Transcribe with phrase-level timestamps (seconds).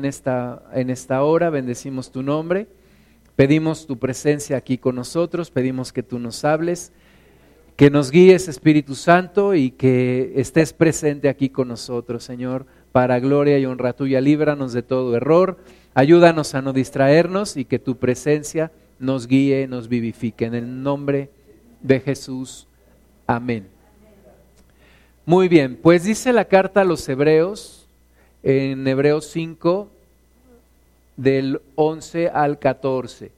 [0.00, 2.66] en esta, en esta hora, bendecimos tu nombre,
[3.36, 6.90] pedimos tu presencia aquí con nosotros, pedimos que tú nos hables,
[7.76, 13.58] que nos guíes Espíritu Santo y que estés presente aquí con nosotros, Señor, para gloria
[13.58, 14.22] y honra tuya.
[14.22, 15.58] Líbranos de todo error,
[15.92, 20.46] ayúdanos a no distraernos y que tu presencia nos guíe, nos vivifique.
[20.46, 21.30] En el nombre
[21.82, 22.66] de Jesús.
[23.26, 23.68] Amén.
[25.26, 27.79] Muy bien, pues dice la carta a los hebreos,
[28.42, 29.88] en Hebreos 5,
[31.16, 33.30] del 11 al 14.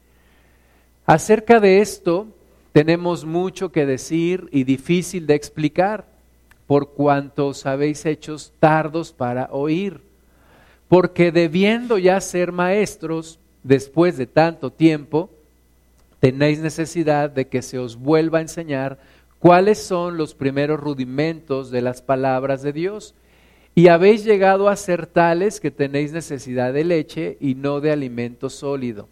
[1.06, 2.26] Acerca de esto
[2.72, 6.06] tenemos mucho que decir y difícil de explicar,
[6.66, 10.00] por cuanto os habéis hechos tardos para oír,
[10.88, 15.30] porque debiendo ya ser maestros después de tanto tiempo,
[16.20, 18.98] tenéis necesidad de que se os vuelva a enseñar
[19.38, 23.14] cuáles son los primeros rudimentos de las palabras de Dios.
[23.74, 28.50] Y habéis llegado a ser tales que tenéis necesidad de leche y no de alimento
[28.50, 29.08] sólido.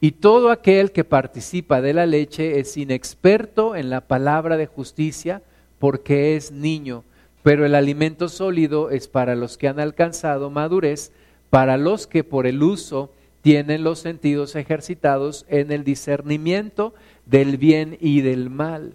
[0.00, 5.42] Y todo aquel que participa de la leche es inexperto en la palabra de justicia
[5.78, 7.04] porque es niño,
[7.42, 11.10] pero el alimento sólido es para los que han alcanzado madurez,
[11.48, 17.96] para los que por el uso tienen los sentidos ejercitados en el discernimiento del bien
[18.00, 18.94] y del mal.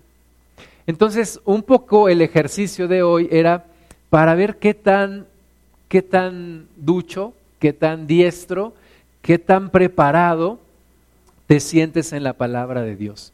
[0.87, 3.65] Entonces, un poco el ejercicio de hoy era
[4.09, 5.25] para ver qué tan,
[5.87, 8.73] qué tan ducho, qué tan diestro,
[9.21, 10.59] qué tan preparado
[11.47, 13.33] te sientes en la palabra de Dios.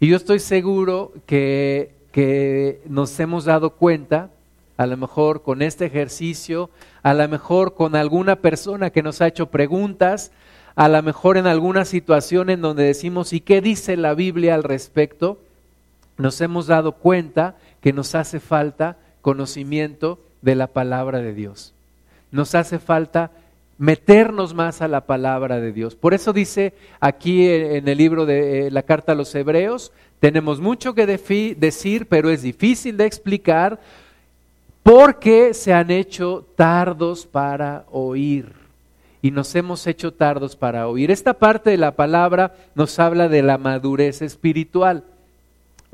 [0.00, 4.30] Y yo estoy seguro que, que nos hemos dado cuenta,
[4.76, 6.70] a lo mejor con este ejercicio,
[7.02, 10.32] a lo mejor con alguna persona que nos ha hecho preguntas,
[10.74, 14.64] a lo mejor en alguna situación en donde decimos, ¿y qué dice la Biblia al
[14.64, 15.38] respecto?
[16.16, 21.72] nos hemos dado cuenta que nos hace falta conocimiento de la palabra de Dios.
[22.30, 23.30] Nos hace falta
[23.78, 25.94] meternos más a la palabra de Dios.
[25.94, 30.60] Por eso dice aquí en el libro de eh, la carta a los hebreos, tenemos
[30.60, 33.80] mucho que decir, pero es difícil de explicar
[34.82, 38.52] porque se han hecho tardos para oír.
[39.22, 41.10] Y nos hemos hecho tardos para oír.
[41.10, 45.02] Esta parte de la palabra nos habla de la madurez espiritual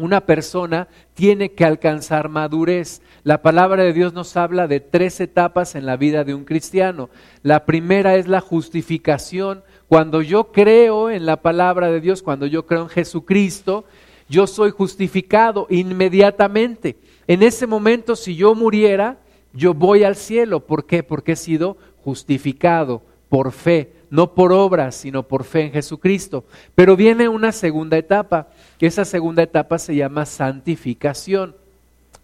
[0.01, 3.03] una persona tiene que alcanzar madurez.
[3.23, 7.11] La palabra de Dios nos habla de tres etapas en la vida de un cristiano.
[7.43, 9.63] La primera es la justificación.
[9.89, 13.85] Cuando yo creo en la palabra de Dios, cuando yo creo en Jesucristo,
[14.29, 16.97] yo soy justificado inmediatamente.
[17.27, 19.19] En ese momento, si yo muriera,
[19.53, 20.61] yo voy al cielo.
[20.61, 21.03] ¿Por qué?
[21.03, 26.45] Porque he sido justificado por fe, no por obras, sino por fe en Jesucristo.
[26.75, 28.49] Pero viene una segunda etapa
[28.79, 31.60] que esa segunda etapa se llama santificación.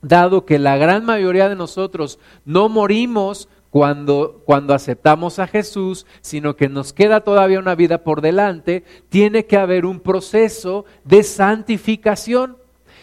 [0.06, 6.54] Dado que la gran mayoría de nosotros no morimos cuando, cuando aceptamos a Jesús, sino
[6.54, 12.56] que nos queda todavía una vida por delante, tiene que haber un proceso de santificación.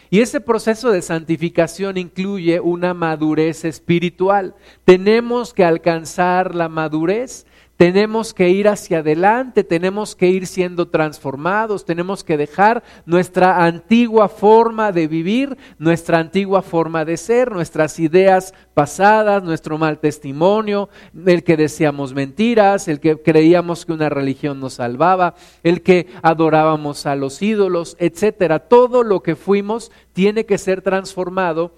[0.10, 4.56] Y ese proceso de santificación incluye una madurez espiritual.
[4.86, 7.46] Tenemos que alcanzar la madurez
[7.78, 14.30] tenemos que ir hacia adelante, tenemos que ir siendo transformados, tenemos que dejar nuestra antigua
[14.30, 20.90] forma de vivir, nuestra antigua forma de ser, nuestras ideas pasadas, nuestro mal testimonio,
[21.26, 27.06] el que decíamos mentiras, el que creíamos que una religión nos salvaba, el que adorábamos
[27.08, 28.60] a los ídolos, etcétera.
[28.60, 31.72] Todo lo que fuimos tiene que ser transformado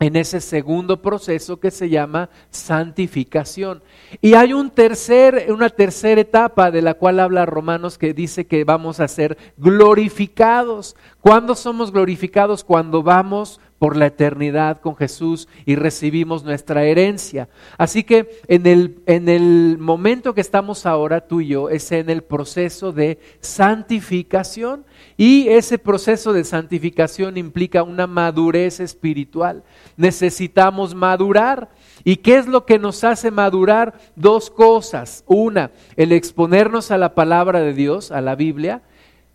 [0.00, 3.82] en ese segundo proceso que se llama santificación.
[4.20, 8.64] Y hay un tercer, una tercera etapa de la cual habla Romanos que dice que
[8.64, 10.96] vamos a ser glorificados.
[11.20, 12.62] ¿Cuándo somos glorificados?
[12.62, 17.48] Cuando vamos por la eternidad con Jesús y recibimos nuestra herencia.
[17.76, 22.10] Así que en el, en el momento que estamos ahora tú y yo es en
[22.10, 24.84] el proceso de santificación
[25.16, 29.62] y ese proceso de santificación implica una madurez espiritual.
[29.96, 31.70] Necesitamos madurar.
[32.04, 33.98] ¿Y qué es lo que nos hace madurar?
[34.16, 35.24] Dos cosas.
[35.26, 38.82] Una, el exponernos a la palabra de Dios, a la Biblia,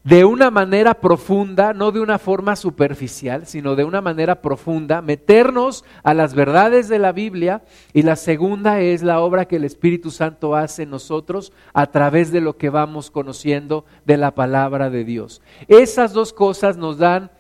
[0.04, 5.86] de una manera profunda, no de una forma superficial, sino de una manera profunda, meternos
[6.04, 7.64] a las verdades de la Biblia
[7.94, 12.32] y la segunda es la obra que el Espíritu Santo hace en nosotros a través
[12.32, 15.42] de lo que vamos conociendo de la palabra de Dios.
[15.70, 17.32] Esas dos cosas nos dan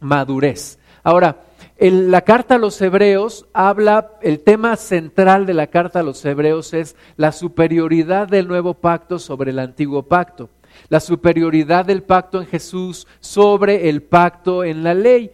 [0.00, 0.78] madurez.
[1.04, 1.42] Ahora,
[1.76, 6.24] en la carta a los hebreos habla, el tema central de la carta a los
[6.24, 10.50] hebreos es la superioridad del nuevo pacto sobre el antiguo pacto
[10.88, 15.30] la superioridad del pacto en Jesús sobre el pacto en la ley.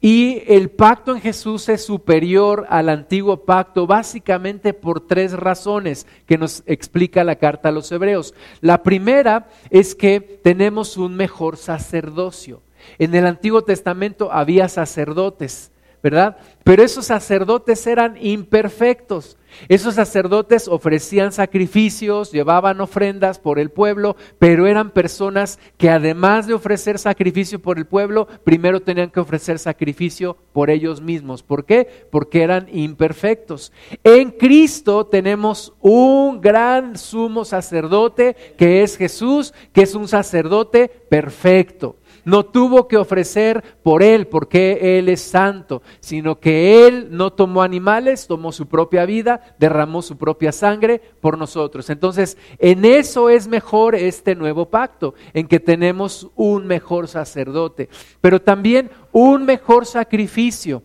[0.00, 6.38] Y el pacto en Jesús es superior al antiguo pacto básicamente por tres razones que
[6.38, 8.34] nos explica la carta a los hebreos.
[8.60, 12.62] La primera es que tenemos un mejor sacerdocio.
[12.98, 15.69] En el Antiguo Testamento había sacerdotes,
[16.02, 16.36] ¿verdad?
[16.64, 19.36] Pero esos sacerdotes eran imperfectos.
[19.68, 26.54] Esos sacerdotes ofrecían sacrificios, llevaban ofrendas por el pueblo, pero eran personas que además de
[26.54, 31.42] ofrecer sacrificio por el pueblo, primero tenían que ofrecer sacrificio por ellos mismos.
[31.42, 32.06] ¿Por qué?
[32.10, 33.72] Porque eran imperfectos.
[34.04, 41.96] En Cristo tenemos un gran sumo sacerdote que es Jesús, que es un sacerdote perfecto
[42.24, 47.62] no tuvo que ofrecer por Él, porque Él es santo, sino que Él no tomó
[47.62, 51.90] animales, tomó su propia vida, derramó su propia sangre por nosotros.
[51.90, 57.88] Entonces, en eso es mejor este nuevo pacto, en que tenemos un mejor sacerdote,
[58.20, 60.82] pero también un mejor sacrificio.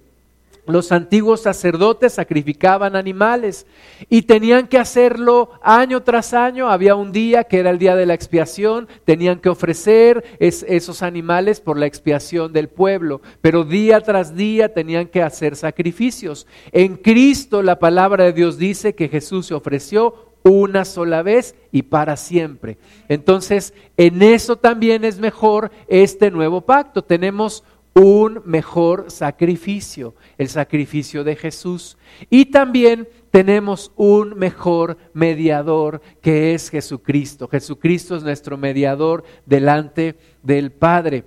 [0.68, 3.68] Los antiguos sacerdotes sacrificaban animales
[4.10, 6.70] y tenían que hacerlo año tras año.
[6.70, 11.62] Había un día que era el día de la expiación, tenían que ofrecer esos animales
[11.62, 16.48] por la expiación del pueblo, pero día tras día tenían que hacer sacrificios.
[16.72, 21.82] En Cristo la palabra de Dios dice que Jesús se ofreció una sola vez y
[21.82, 22.78] para siempre.
[23.10, 27.04] Entonces, en eso también es mejor este nuevo pacto.
[27.04, 27.64] Tenemos
[27.96, 31.98] un mejor sacrificio, el sacrificio de Jesús.
[32.30, 37.48] Y también tenemos un mejor mediador que es Jesucristo.
[37.48, 41.24] Jesucristo es nuestro mediador delante del Padre.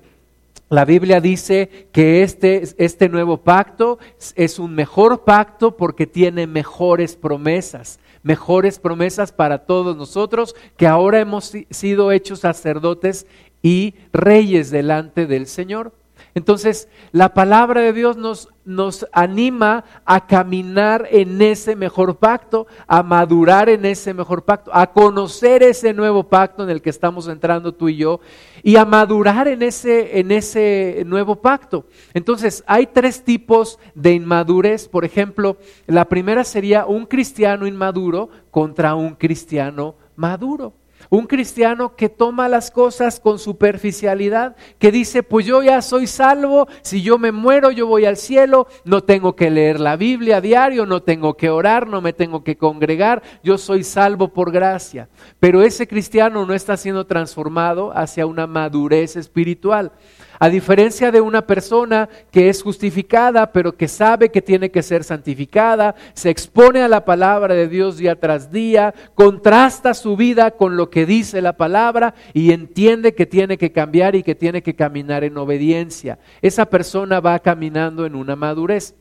[0.69, 3.99] La Biblia dice que este, este nuevo pacto
[4.37, 11.21] es un mejor pacto porque tiene mejores promesas, mejores promesas para todos nosotros que ahora
[11.21, 13.27] hemos sido hechos sacerdotes
[13.63, 15.93] y reyes delante del Señor.
[16.35, 23.03] Entonces, la palabra de Dios nos, nos, anima a caminar en ese mejor pacto, a
[23.03, 27.73] madurar en ese mejor pacto, a conocer ese nuevo pacto en el que estamos entrando
[27.73, 28.21] tú y yo
[28.63, 31.87] y a madurar en ese, en ese nuevo pacto.
[32.15, 34.89] Entonces, hay tres tipos de inmadurez.
[34.89, 35.57] Por ejemplo,
[35.87, 40.78] la primera sería un cristiano inmaduro contra un cristiano maduro.
[41.11, 46.69] Un cristiano que toma las cosas con superficialidad, que dice, pues yo ya soy salvo,
[46.83, 50.41] si yo me muero yo voy al cielo, no tengo que leer la Biblia a
[50.41, 55.09] diario, no tengo que orar, no me tengo que congregar, yo soy salvo por gracia.
[55.41, 59.93] Pero ese cristiano no está siendo transformado hacia una madurez espiritual.
[60.39, 65.03] A diferencia de una persona que es justificada, pero que sabe que tiene que ser
[65.03, 70.77] santificada, se expone a la palabra de Dios día tras día, contrasta su vida con
[70.77, 74.75] lo que dice la palabra y entiende que tiene que cambiar y que tiene que
[74.75, 76.19] caminar en obediencia.
[76.41, 78.95] Esa persona va caminando en una madurez.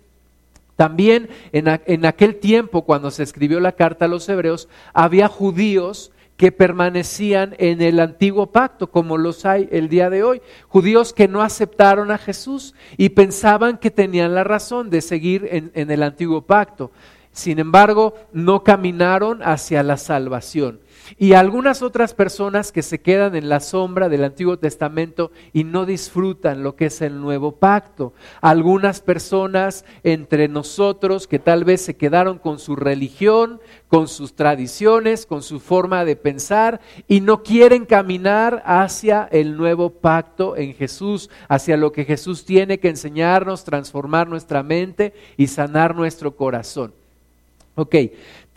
[0.77, 6.51] También en, aquel tiempo, cuando se escribió la carta a los hebreos, había judíos que
[6.51, 10.41] permanecían en el antiguo pacto, como los hay el día de hoy.
[10.67, 15.91] Judíos que no aceptaron a Jesús y pensaban que tenían la razón de seguir en,
[15.91, 16.91] el antiguo pacto.
[17.31, 20.79] Sin embargo, no caminaron hacia la salvación
[21.17, 25.85] y algunas otras personas que se quedan en la sombra del Antiguo Testamento y no
[25.85, 28.13] disfrutan lo que es el nuevo pacto.
[28.41, 35.25] Algunas personas entre nosotros que tal vez se quedaron con su religión, con sus tradiciones,
[35.25, 41.29] con su forma de pensar y no quieren caminar hacia el nuevo pacto en Jesús,
[41.47, 46.93] hacia lo que Jesús tiene que enseñarnos, transformar nuestra mente y sanar nuestro corazón.
[47.75, 47.95] Ok,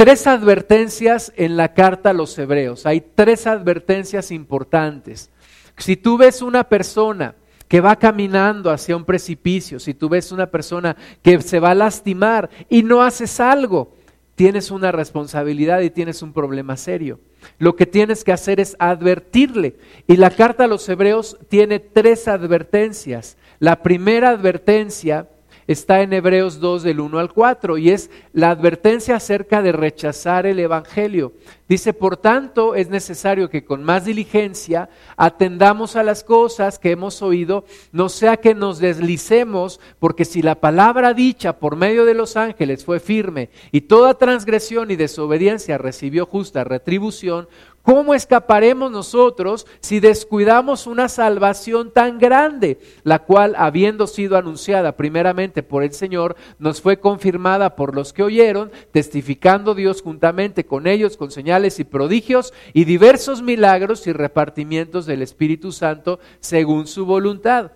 [0.01, 2.87] tres advertencias en la carta a los hebreos.
[2.87, 5.29] Hay tres advertencias importantes.
[5.77, 7.35] Si tú ves una persona
[7.69, 11.75] que va caminando hacia un precipicio, si tú ves una persona que se va a
[11.75, 13.95] lastimar y no haces algo,
[14.37, 17.21] tienes una responsabilidad y tienes un problema serio.
[17.59, 19.77] Lo que tienes que hacer es advertirle.
[20.07, 23.37] Y la carta a los hebreos tiene tres advertencias.
[23.59, 25.29] La primera advertencia
[25.73, 30.45] está en Hebreos 2 del 1 al 4 y es la advertencia acerca de rechazar
[30.45, 31.33] el Evangelio.
[31.69, 37.23] Dice, por tanto, es necesario que con más diligencia atendamos a las cosas que hemos
[37.23, 42.37] oído, no sea que nos deslicemos, porque si la palabra dicha por medio de los
[42.37, 47.47] ángeles fue firme y toda transgresión y desobediencia recibió justa retribución,
[47.83, 55.63] ¿Cómo escaparemos nosotros si descuidamos una salvación tan grande, la cual, habiendo sido anunciada primeramente
[55.63, 61.17] por el Señor, nos fue confirmada por los que oyeron, testificando Dios juntamente con ellos
[61.17, 67.73] con señales y prodigios y diversos milagros y repartimientos del Espíritu Santo según su voluntad?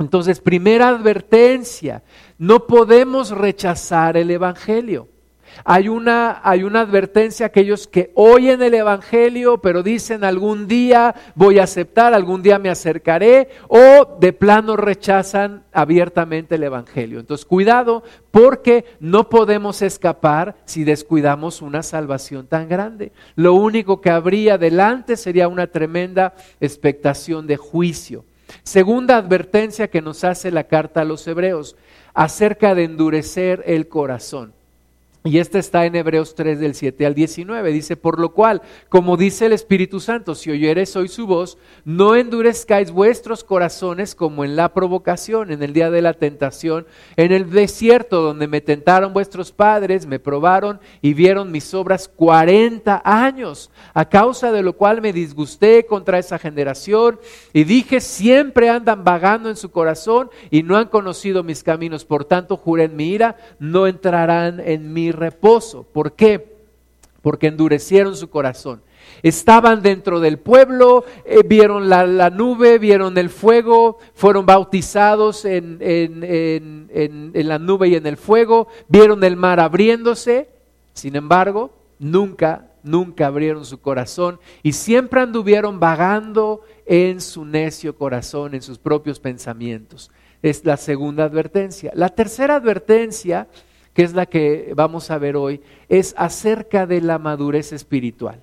[0.00, 2.02] Entonces, primera advertencia,
[2.36, 5.08] no podemos rechazar el Evangelio.
[5.64, 11.14] Hay una, hay una advertencia a aquellos que oyen el Evangelio, pero dicen algún día
[11.34, 17.20] voy a aceptar, algún día me acercaré, o de plano rechazan abiertamente el Evangelio.
[17.20, 23.12] Entonces, cuidado, porque no podemos escapar si descuidamos una salvación tan grande.
[23.36, 28.24] Lo único que habría delante sería una tremenda expectación de juicio.
[28.62, 31.76] Segunda advertencia que nos hace la carta a los hebreos
[32.14, 34.52] acerca de endurecer el corazón.
[35.22, 37.72] Y esta está en Hebreos 3 del 7 al 19.
[37.72, 42.16] Dice, por lo cual, como dice el Espíritu Santo, si oyeres hoy su voz, no
[42.16, 46.86] endurezcáis vuestros corazones como en la provocación, en el día de la tentación,
[47.16, 53.02] en el desierto donde me tentaron vuestros padres, me probaron y vieron mis obras 40
[53.04, 57.20] años, a causa de lo cual me disgusté contra esa generación
[57.52, 62.06] y dije, siempre andan vagando en su corazón y no han conocido mis caminos.
[62.06, 65.84] Por tanto, juré en mi ira, no entrarán en mi reposo.
[65.84, 66.56] ¿Por qué?
[67.22, 68.82] Porque endurecieron su corazón.
[69.22, 77.48] Estaban dentro del pueblo, eh, vieron la, nube, vieron el fuego, fueron bautizados en, en
[77.48, 80.48] la nube y en el fuego, vieron el mar abriéndose,
[80.92, 88.54] sin embargo, nunca, nunca abrieron su corazón y siempre anduvieron vagando en su necio corazón,
[88.54, 90.10] en sus propios pensamientos.
[90.42, 91.92] Es la segunda advertencia.
[91.94, 93.46] La tercera advertencia
[93.94, 98.40] que es la que vamos a ver hoy, es acerca de la madurez espiritual.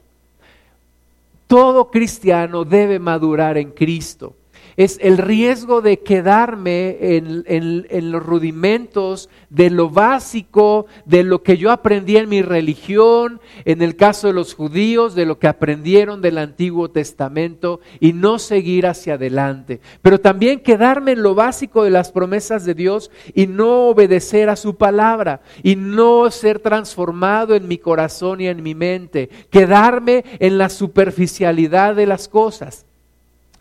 [1.47, 4.33] Todo cristiano debe madurar en Cristo
[4.77, 11.71] es el riesgo de quedarme en, los rudimentos de lo básico, de lo que yo
[11.71, 16.37] aprendí en mi religión, en el caso de los judíos, de lo que aprendieron del
[16.37, 19.81] Antiguo Testamento y no seguir hacia adelante.
[20.03, 24.55] Pero también quedarme en lo básico de las promesas de Dios y no obedecer a
[24.55, 29.29] su palabra y no ser transformado en mi corazón y en mi mente.
[29.49, 32.86] Quedarme en la superficialidad de las cosas.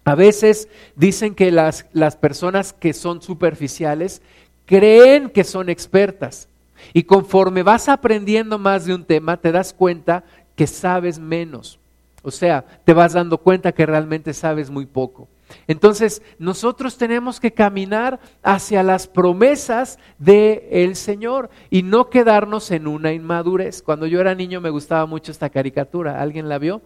[0.06, 4.22] A veces dicen que las, las personas que son superficiales
[4.64, 6.48] creen que son expertas.
[6.92, 10.22] Y conforme vas aprendiendo más de un tema, te das cuenta
[10.54, 11.80] que sabes menos.
[12.22, 15.26] O sea, te vas dando cuenta que realmente sabes muy poco.
[15.66, 23.12] Entonces, nosotros tenemos que caminar hacia las promesas del Señor y no quedarnos en una
[23.12, 23.82] inmadurez.
[23.82, 26.22] Cuando yo era niño me gustaba mucho esta caricatura.
[26.22, 26.80] ¿Alguien la vio?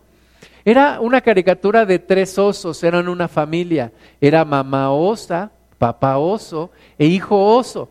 [0.65, 3.93] Era una caricatura de tres osos, eran una familia.
[4.21, 7.89] Era mamá osa, papá oso e hijo oso.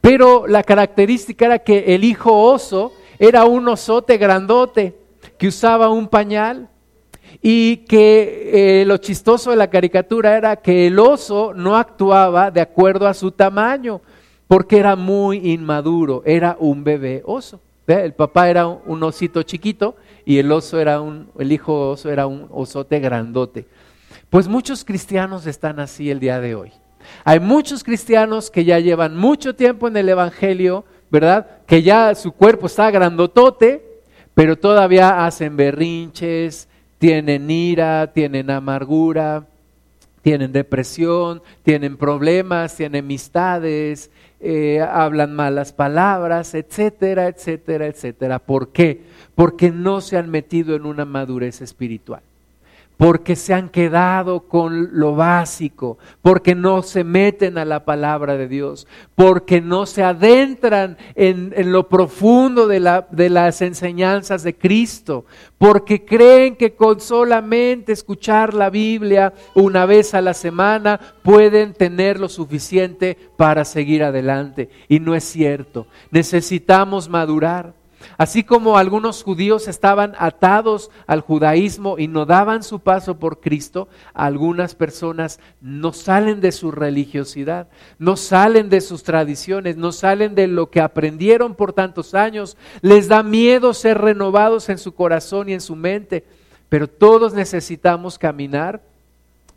[0.00, 4.96] Pero la característica era que el hijo oso era un osote grandote
[5.38, 6.68] que usaba un pañal
[7.42, 12.60] y que eh, lo chistoso de la caricatura era que el oso no actuaba de
[12.60, 14.00] acuerdo a su tamaño
[14.46, 17.60] porque era muy inmaduro, era un bebé oso.
[17.86, 22.26] El papá era un osito chiquito y el oso era un, el hijo oso era
[22.26, 23.66] un osote grandote.
[24.30, 26.72] Pues muchos cristianos están así el día de hoy.
[27.24, 31.46] Hay muchos cristianos que ya llevan mucho tiempo en el Evangelio, ¿verdad?
[31.66, 34.02] Que ya su cuerpo está grandotote,
[34.34, 39.46] pero todavía hacen berrinches, tienen ira, tienen amargura,
[40.22, 44.10] tienen depresión, tienen problemas, tienen amistades,
[44.44, 48.38] eh, hablan malas palabras, etcétera, etcétera, etcétera.
[48.38, 49.02] ¿Por qué?
[49.34, 52.22] Porque no se han metido en una madurez espiritual
[52.96, 58.48] porque se han quedado con lo básico, porque no se meten a la palabra de
[58.48, 65.24] Dios, porque no se adentran en, lo profundo de, de las enseñanzas de Cristo,
[65.58, 72.20] porque creen que con solamente escuchar la Biblia una vez a la semana pueden tener
[72.20, 74.68] lo suficiente para seguir adelante.
[74.88, 77.83] Y no es cierto, necesitamos madurar.
[78.16, 83.88] Así como algunos judíos estaban atados al judaísmo y no daban su paso por Cristo,
[84.12, 87.68] algunas personas no salen de su religiosidad,
[87.98, 92.56] no salen de sus tradiciones, no salen de lo que aprendieron por tantos años.
[92.80, 96.24] Les da miedo ser renovados en su corazón y en su mente,
[96.68, 98.80] pero todos necesitamos caminar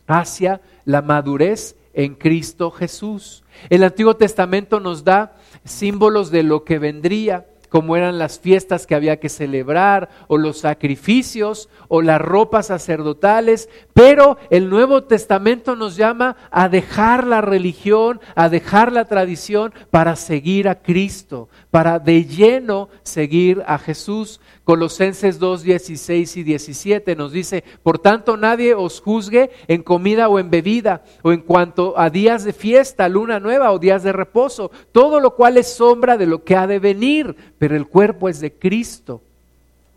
[0.08, 3.44] hacia la madurez en Cristo Jesús.
[3.70, 5.36] El Antiguo Testamento nos da
[5.66, 10.60] símbolos de lo que vendría como eran las fiestas que había que celebrar, o los
[10.60, 18.20] sacrificios, o las ropas sacerdotales, pero el Nuevo Testamento nos llama a dejar la religión,
[18.36, 24.40] a dejar la tradición para seguir a Cristo, para de lleno seguir a Jesús.
[24.68, 30.40] Colosenses 2, 16 y 17 nos dice, por tanto nadie os juzgue en comida o
[30.40, 34.70] en bebida, o en cuanto a días de fiesta, luna nueva o días de reposo,
[34.92, 38.42] todo lo cual es sombra de lo que ha de venir, pero el cuerpo es
[38.42, 39.22] de Cristo.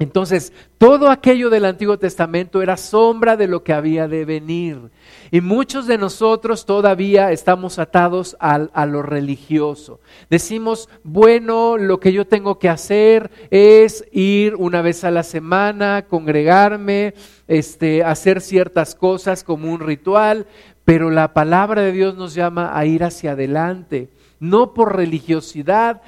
[0.01, 4.91] Entonces, todo aquello del Antiguo Testamento era sombra de lo que había de venir.
[5.31, 10.01] Y muchos de nosotros todavía estamos atados a, lo religioso.
[10.31, 16.07] Decimos, bueno, lo que yo tengo que hacer es ir una vez a la semana,
[16.09, 17.13] congregarme,
[17.47, 20.47] este, hacer ciertas cosas como un ritual,
[20.87, 24.09] pero la palabra de Dios nos llama a ir hacia adelante
[24.41, 26.01] no por religiosidad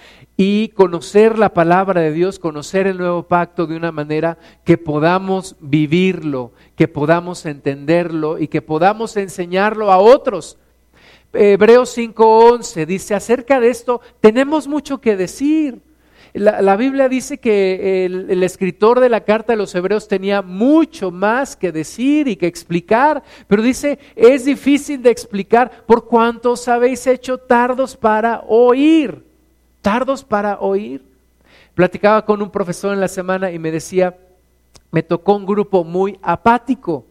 [0.44, 5.54] y conocer la palabra de Dios, conocer el nuevo pacto de una manera que podamos
[5.60, 10.58] vivirlo, que podamos entenderlo y que podamos enseñarlo a otros.
[11.32, 15.80] Hebreos 5:11 dice, acerca de esto tenemos mucho que decir.
[16.32, 21.54] La, Biblia dice que el, escritor de la carta de los Hebreos tenía mucho más
[21.54, 27.06] que decir y que explicar, pero dice, es difícil de explicar por cuanto os habéis
[27.06, 29.30] hecho tardos para oír
[29.82, 31.04] tardos para oír.
[31.74, 34.16] Platicaba con un profesor en la semana y me decía,
[34.90, 37.04] me tocó un grupo muy apático.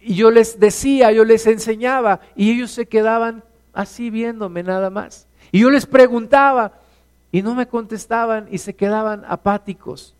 [0.00, 3.42] Y yo les decía, yo les enseñaba y ellos se quedaban
[3.72, 5.26] así viéndome nada más.
[5.50, 6.72] Y yo les preguntaba
[7.32, 10.14] y no me contestaban y se quedaban apáticos.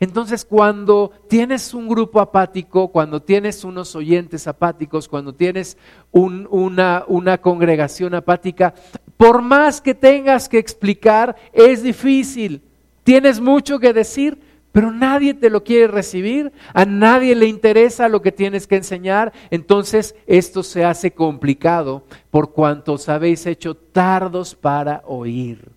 [0.00, 5.78] Entonces, cuando tienes un grupo apático, cuando tienes unos oyentes apáticos, cuando tienes
[6.10, 8.74] una, una congregación apática,
[9.16, 12.62] por más que tengas que explicar, es difícil.
[13.04, 14.38] Tienes mucho que decir,
[14.72, 19.32] pero nadie te lo quiere recibir, a nadie le interesa lo que tienes que enseñar,
[19.50, 22.02] entonces esto se hace complicado
[22.32, 25.70] por cuanto os habéis hecho tardos para oír.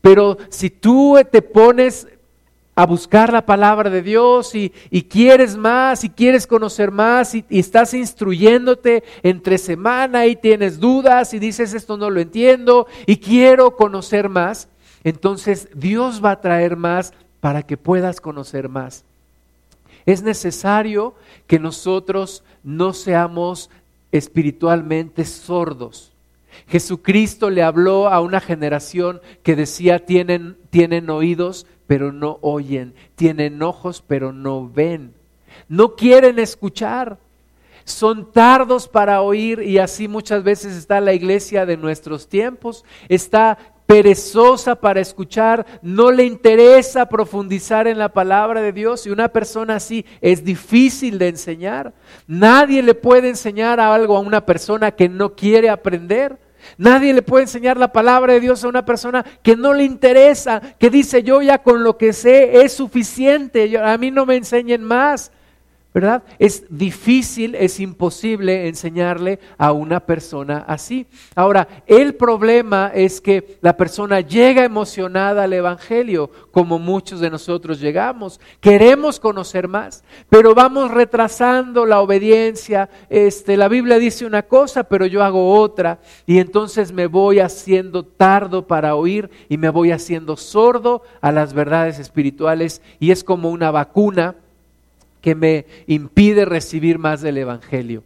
[0.00, 2.06] Pero si tú te pones
[2.80, 4.70] a buscar la palabra de Dios y,
[5.02, 11.38] quieres más y quieres conocer más y, estás instruyéndote entre semana y tienes dudas y
[11.38, 14.68] dices esto no lo entiendo y quiero conocer más,
[15.04, 19.04] entonces Dios va a traer más para que puedas conocer más.
[20.06, 21.14] Es necesario
[21.46, 23.68] que nosotros no seamos
[24.10, 26.12] espiritualmente sordos.
[26.66, 33.60] Jesucristo le habló a una generación que decía tienen, tienen oídos, pero no oyen, tienen
[33.64, 35.12] ojos, pero no ven.
[35.68, 37.18] No quieren escuchar.
[37.82, 42.84] Son tardos para oír y así muchas veces está la iglesia de nuestros tiempos.
[43.08, 49.26] Está perezosa para escuchar, no le interesa profundizar en la palabra de Dios y una
[49.26, 51.92] persona así es difícil de enseñar.
[52.28, 56.38] Nadie le puede enseñar algo a una persona que no quiere aprender.
[56.78, 60.60] Nadie le puede enseñar la palabra de Dios a una persona que no le interesa,
[60.78, 64.82] que dice yo ya con lo que sé es suficiente, a mí no me enseñen
[64.82, 65.32] más.
[65.92, 66.22] ¿Verdad?
[66.38, 71.06] Es difícil, es imposible enseñarle a una persona así.
[71.34, 77.80] Ahora, el problema es que la persona llega emocionada al Evangelio, como muchos de nosotros
[77.80, 78.40] llegamos.
[78.60, 82.88] Queremos conocer más, pero vamos retrasando la obediencia.
[83.08, 88.04] Este, la Biblia dice una cosa, pero yo hago otra, y entonces me voy haciendo
[88.04, 93.50] tardo para oír y me voy haciendo sordo a las verdades espirituales, y es como
[93.50, 94.36] una vacuna
[95.20, 98.02] que me impide recibir más del Evangelio.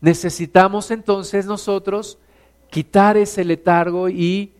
[0.00, 2.18] Necesitamos entonces nosotros
[2.70, 4.52] quitar ese letargo y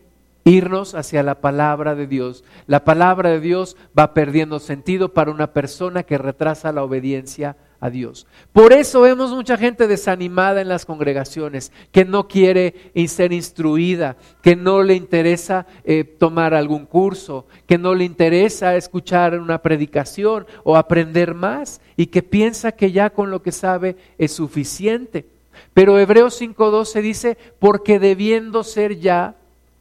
[0.43, 2.43] irnos hacia la palabra de Dios.
[2.67, 7.89] La palabra de Dios va perdiendo sentido para una persona que retrasa la obediencia a
[7.89, 8.27] Dios.
[8.51, 14.55] Por eso vemos mucha gente desanimada en las congregaciones, que no quiere ser instruida, que
[14.55, 20.75] no le interesa eh, tomar algún curso, que no le interesa escuchar una predicación o
[20.75, 25.25] aprender más y que piensa que ya con lo que sabe es suficiente.
[25.73, 29.35] Pero Hebreos 5.12 dice, porque debiendo ser ya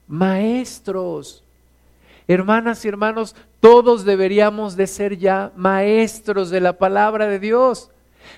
[0.06, 1.44] maestros.
[2.28, 7.90] Hermanas y hermanos, todos deberíamos de ser ya maestros de la palabra de Dios.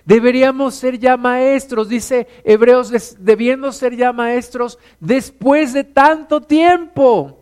[0.05, 7.39] Deberíamos ser ya maestros, dice Hebreos, debiendo ser ya maestros después de tanto tiempo.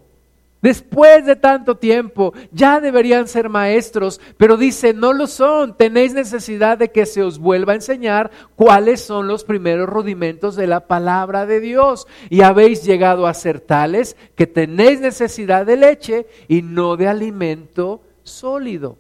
[0.61, 6.79] Después de tanto tiempo, ya deberían ser maestros, pero dice, no lo son, tenéis necesidad
[6.79, 11.47] de que se os vuelva a enseñar cuáles son los primeros rudimentos de la palabra
[11.47, 12.09] de Dios.
[12.29, 18.01] Y habéis llegado a ser tales que tenéis necesidad de leche y no de alimento
[18.25, 18.97] sólido.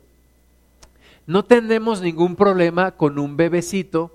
[1.26, 4.12] No tenemos ningún problema con un bebecito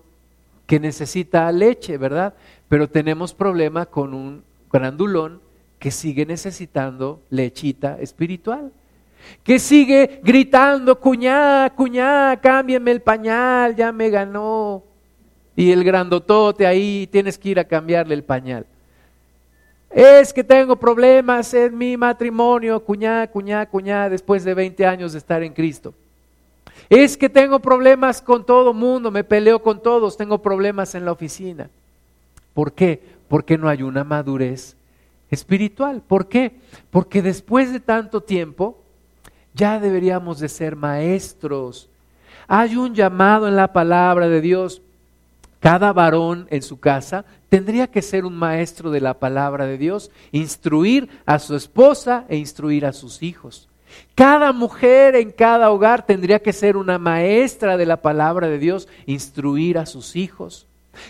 [0.65, 2.35] que necesita leche, ¿verdad?
[2.69, 5.42] Pero tenemos problema con un grandulón
[5.83, 8.71] que sigue necesitando lechita espiritual.
[9.43, 14.81] que sigue gritando, cuñá, cuñá, cámbiame el pañal, ya me ganó.
[15.57, 18.65] Y el grandotote ahí, tienes que ir a cambiarle el pañal.
[19.89, 25.17] Es que tengo problemas en mi matrimonio, cuñá, cuñá, cuñá, después de 20 años de
[25.17, 25.93] estar en Cristo.
[26.89, 31.11] Es que tengo problemas con todo mundo, me peleo con todos, tengo problemas en la
[31.11, 31.69] oficina.
[32.53, 33.01] ¿Por qué?
[33.27, 34.77] Porque no hay una madurez
[35.33, 36.01] espiritual.
[36.01, 36.59] ¿Por qué?
[36.89, 38.77] Porque después de tanto tiempo
[39.53, 41.89] ya deberíamos de ser maestros.
[42.47, 44.81] Hay un llamado en la palabra de Dios.
[45.59, 50.11] Cada varón en su casa tendría que ser un maestro de la palabra de Dios,
[50.31, 53.69] instruir a su esposa e instruir a sus hijos.
[54.15, 58.87] Cada mujer en cada hogar tendría que ser una maestra de la palabra de Dios,
[59.05, 60.67] instruir a sus hijos.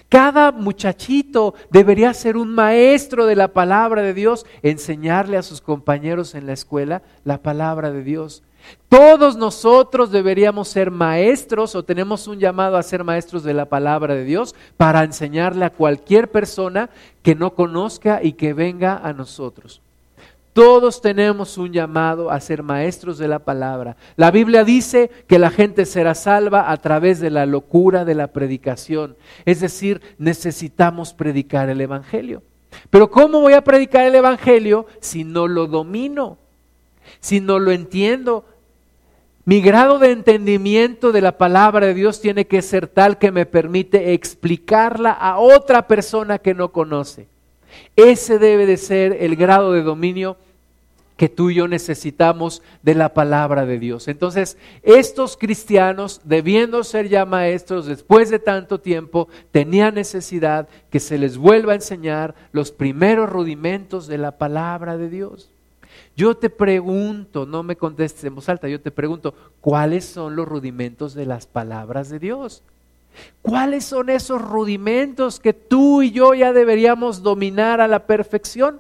[0.09, 6.35] Cada muchachito debería ser un maestro de la palabra de Dios, enseñarle a sus compañeros
[6.35, 8.43] en la escuela la palabra de Dios.
[8.87, 14.15] Todos nosotros deberíamos ser maestros o tenemos un llamado a ser maestros de la palabra
[14.15, 16.89] de Dios para enseñarle a cualquier persona
[17.23, 19.81] que no conozca y que venga a nosotros.
[20.53, 23.97] Todos tenemos un llamado a ser maestros de la palabra.
[24.15, 28.27] La Biblia dice que la gente será salva a través de la locura de la
[28.27, 29.17] predicación.
[29.45, 32.43] Es decir, necesitamos predicar el Evangelio.
[32.91, 36.37] Pero ¿cómo voy a predicar el Evangelio si no lo domino?
[37.19, 38.45] Si no lo entiendo.
[39.45, 43.47] Mi grado de entendimiento de la palabra de Dios tiene que ser tal que me
[43.47, 47.32] permite explicarla a otra persona que no conoce.
[47.95, 50.37] Ese debe de ser el grado de dominio
[51.17, 54.07] que tú y yo necesitamos de la palabra de Dios.
[54.07, 61.17] Entonces, estos cristianos, debiendo ser ya maestros después de tanto tiempo, tenían necesidad que se
[61.17, 65.49] les vuelva a enseñar los primeros rudimentos de la palabra de Dios.
[66.15, 70.47] Yo te pregunto, no me contestes en voz alta, yo te pregunto, ¿cuáles son los
[70.47, 72.63] rudimentos de las palabras de Dios?
[73.41, 78.79] ¿Cuáles son esos rudimentos que tú y yo ya deberíamos dominar a la perfección?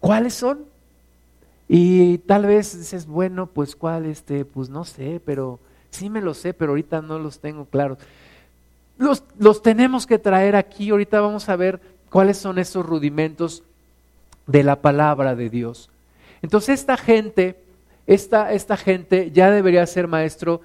[0.00, 0.64] ¿Cuáles son?
[1.68, 5.58] Y tal vez dices, bueno, pues cuál, este, pues no sé, pero
[5.90, 7.98] sí me lo sé, pero ahorita no los tengo claros.
[8.98, 13.62] Los, los tenemos que traer aquí, ahorita vamos a ver cuáles son esos rudimentos
[14.46, 15.90] de la palabra de Dios.
[16.40, 17.56] Entonces esta gente,
[18.06, 20.60] esta, esta gente ya debería ser maestro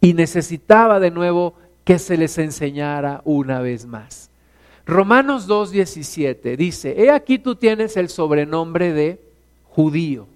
[0.00, 4.30] y necesitaba de nuevo que se les enseñara una vez más.
[4.86, 9.20] Romanos 2.17 dice, he aquí tú tienes el sobrenombre de
[9.64, 10.26] judío.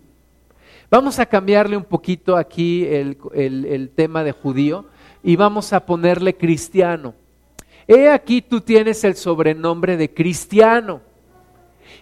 [0.90, 4.84] Vamos a cambiarle un poquito aquí el, el tema de judío
[5.22, 7.14] y vamos a ponerle cristiano.
[7.88, 11.00] He aquí tú tienes el sobrenombre de cristiano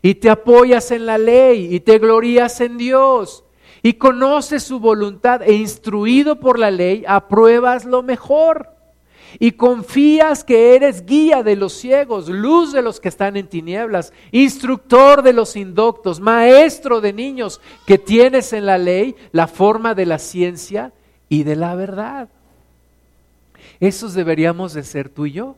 [0.02, 3.44] y te apoyas en la ley y te glorías en Dios
[3.82, 8.70] y conoces su voluntad e instruido por la ley, apruebas lo mejor
[9.38, 14.12] y confías que eres guía de los ciegos, luz de los que están en tinieblas,
[14.30, 20.06] instructor de los indoctos, maestro de niños, que tienes en la ley la forma de
[20.06, 20.92] la ciencia
[21.28, 22.28] y de la verdad.
[23.80, 25.56] Esos deberíamos de ser tú y yo.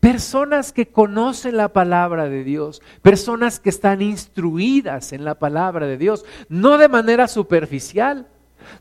[0.00, 5.96] Personas que conocen la palabra de Dios, personas que están instruidas en la palabra de
[5.96, 8.28] Dios, no de manera superficial,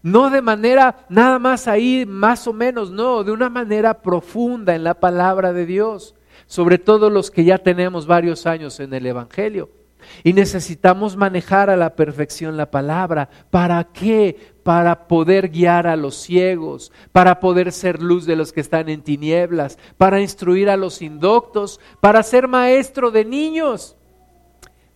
[0.01, 4.83] no de manera nada más ahí, más o menos, no, de una manera profunda en
[4.83, 9.82] la palabra de Dios, sobre todo los que ya tenemos varios años en el Evangelio.
[10.23, 13.29] Y necesitamos manejar a la perfección la palabra.
[13.49, 14.53] ¿Para qué?
[14.63, 19.01] Para poder guiar a los ciegos, para poder ser luz de los que están en
[19.01, 23.95] tinieblas, para instruir a los indoctos, para ser maestro de niños.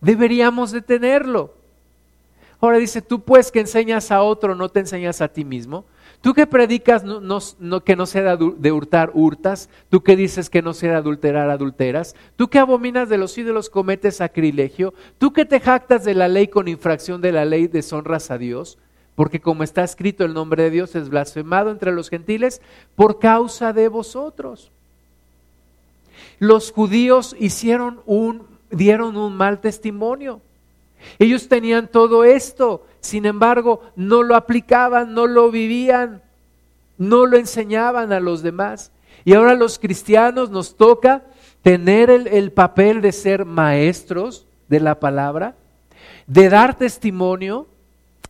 [0.00, 1.54] Deberíamos de tenerlo.
[2.60, 5.84] Ahora dice, tú pues que enseñas a otro, no te enseñas a ti mismo.
[6.20, 9.68] Tú que predicas no, que no sea de hurtar, hurtas.
[9.88, 12.16] Tú que dices que no sea de adulterar, adulteras.
[12.36, 14.94] Tú que abominas de los ídolos, cometes sacrilegio.
[15.18, 18.78] Tú que te jactas de la ley con infracción de la ley, deshonras a Dios.
[19.14, 22.60] Porque como está escrito, el nombre de Dios es blasfemado entre los gentiles
[22.96, 24.72] por causa de vosotros.
[26.40, 30.40] Los judíos hicieron un, dieron un mal testimonio.
[31.18, 36.22] Ellos tenían todo esto, sin embargo, no lo aplicaban, no lo vivían,
[36.96, 38.92] no lo enseñaban a los demás.
[39.24, 41.22] Y ahora los cristianos nos toca
[41.62, 45.54] tener el, papel de ser maestros de la palabra,
[46.26, 47.66] de dar testimonio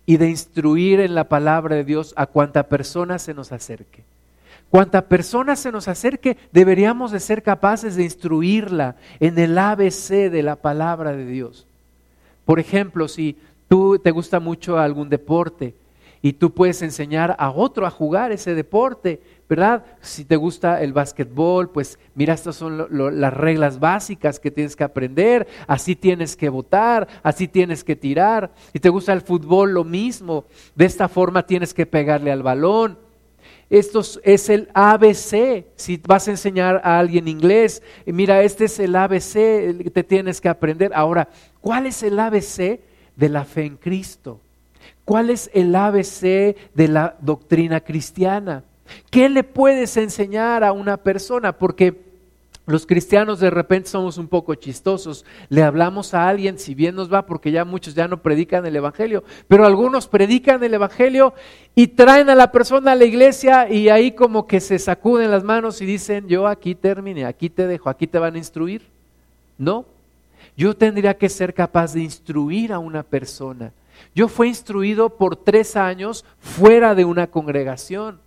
[0.07, 4.05] y de instruir en la palabra de Dios a cuanta persona se nos acerque.
[4.71, 10.43] Cuanta persona se nos acerque, deberíamos de ser capaces de instruirla en el ABC de
[10.43, 11.68] la palabra de Dios.
[12.49, 13.37] Por ejemplo, si
[13.69, 15.75] Tú te gusta mucho algún deporte
[16.23, 19.85] y tú puedes enseñar a otro a jugar ese deporte, ¿verdad?
[20.01, 24.85] Si te gusta el básquetbol, pues mira, estas son las reglas básicas que tienes que
[24.85, 28.51] aprender, así tienes que votar, así tienes que tirar.
[28.73, 32.99] Si te gusta el fútbol, lo mismo, de esta forma tienes que pegarle al balón.
[33.71, 35.67] Esto es el ABC.
[35.77, 39.33] Si vas a enseñar a alguien inglés, mira, este es el ABC
[39.83, 40.93] que te tienes que aprender.
[40.95, 41.29] Ahora,
[41.61, 42.81] ¿cuál es el ABC
[43.17, 44.41] de la fe en Cristo?
[45.05, 48.65] ¿Cuál es el ABC de la doctrina cristiana?
[49.11, 51.57] ¿Qué le puedes enseñar a una persona?
[51.57, 52.08] Porque
[52.69, 55.25] los cristianos de repente somos un poco chistosos.
[55.49, 58.77] Le hablamos a alguien, si bien nos va, porque ya muchos ya no predican el
[58.77, 61.33] Evangelio, pero algunos predican el Evangelio
[61.75, 65.45] y traen a la persona a la iglesia y ahí como que se sacuden las
[65.45, 68.83] manos y dicen, yo aquí termine, aquí te dejo, aquí te van a instruir.
[69.57, 69.87] No,
[70.55, 73.73] yo tendría que ser capaz de instruir a una persona.
[74.15, 78.21] Yo fui instruido por tres años fuera de una congregación.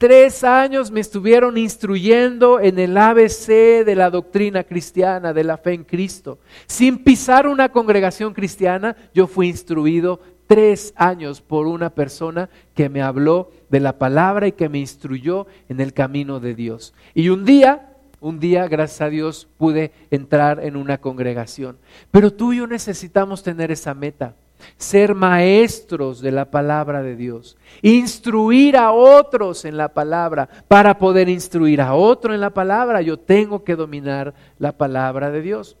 [0.00, 5.74] Tres años me estuvieron instruyendo en el ABC de la doctrina cristiana, de la fe
[5.74, 6.38] en Cristo.
[6.66, 13.02] Sin pisar una congregación cristiana, yo fui instruido tres años por una persona que me
[13.02, 16.94] habló de la palabra y que me instruyó en el camino de Dios.
[17.12, 21.76] Y un día, un día, gracias a Dios, pude entrar en una congregación.
[22.10, 24.34] Pero tú y yo necesitamos tener esa meta
[24.76, 30.48] ser maestros de la palabra de Dios, instruir a otros en la palabra.
[30.68, 35.42] Para poder instruir a otro en la palabra, yo tengo que dominar la palabra de
[35.42, 35.76] Dios.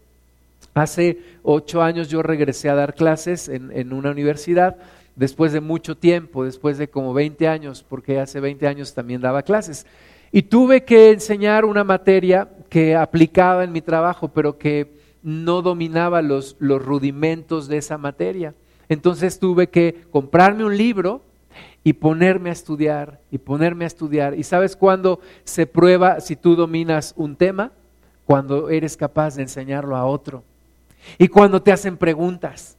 [0.74, 4.76] Hace ocho años yo regresé a dar clases en, una universidad,
[5.16, 9.42] después de mucho tiempo, después de como 20 años, porque hace 20 años también daba
[9.42, 9.84] clases.
[10.30, 16.22] Y tuve que enseñar una materia que aplicaba en mi trabajo, pero que no dominaba
[16.22, 18.54] los, los rudimentos de esa materia.
[18.90, 21.22] Entonces tuve que comprarme un libro
[21.84, 24.34] y ponerme a estudiar y ponerme a estudiar.
[24.34, 27.70] ¿Y sabes cuándo se prueba si tú dominas un tema?
[28.26, 30.42] Cuando eres capaz de enseñarlo a otro.
[31.18, 32.76] Y cuando te hacen preguntas.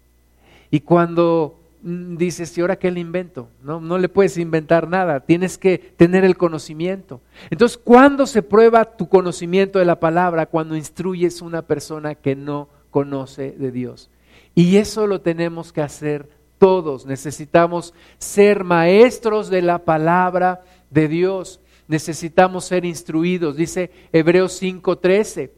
[0.69, 3.47] Y cuando mm, dices, ¿y ahora qué le invento?
[3.63, 7.21] No, no le puedes inventar nada, tienes que tener el conocimiento.
[7.49, 10.45] Entonces, ¿cuándo se prueba tu conocimiento de la palabra?
[10.45, 14.09] Cuando instruyes a una persona que no conoce de Dios.
[14.55, 17.05] Y eso lo tenemos que hacer todos.
[17.05, 21.59] Necesitamos ser maestros de la palabra de Dios.
[21.87, 23.55] Necesitamos ser instruidos.
[23.55, 25.49] Dice Hebreos 5:13.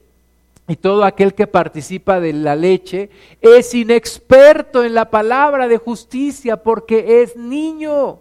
[0.67, 3.09] Y todo aquel que participa de la leche
[3.41, 8.19] es inexperto en la palabra de justicia porque es niño.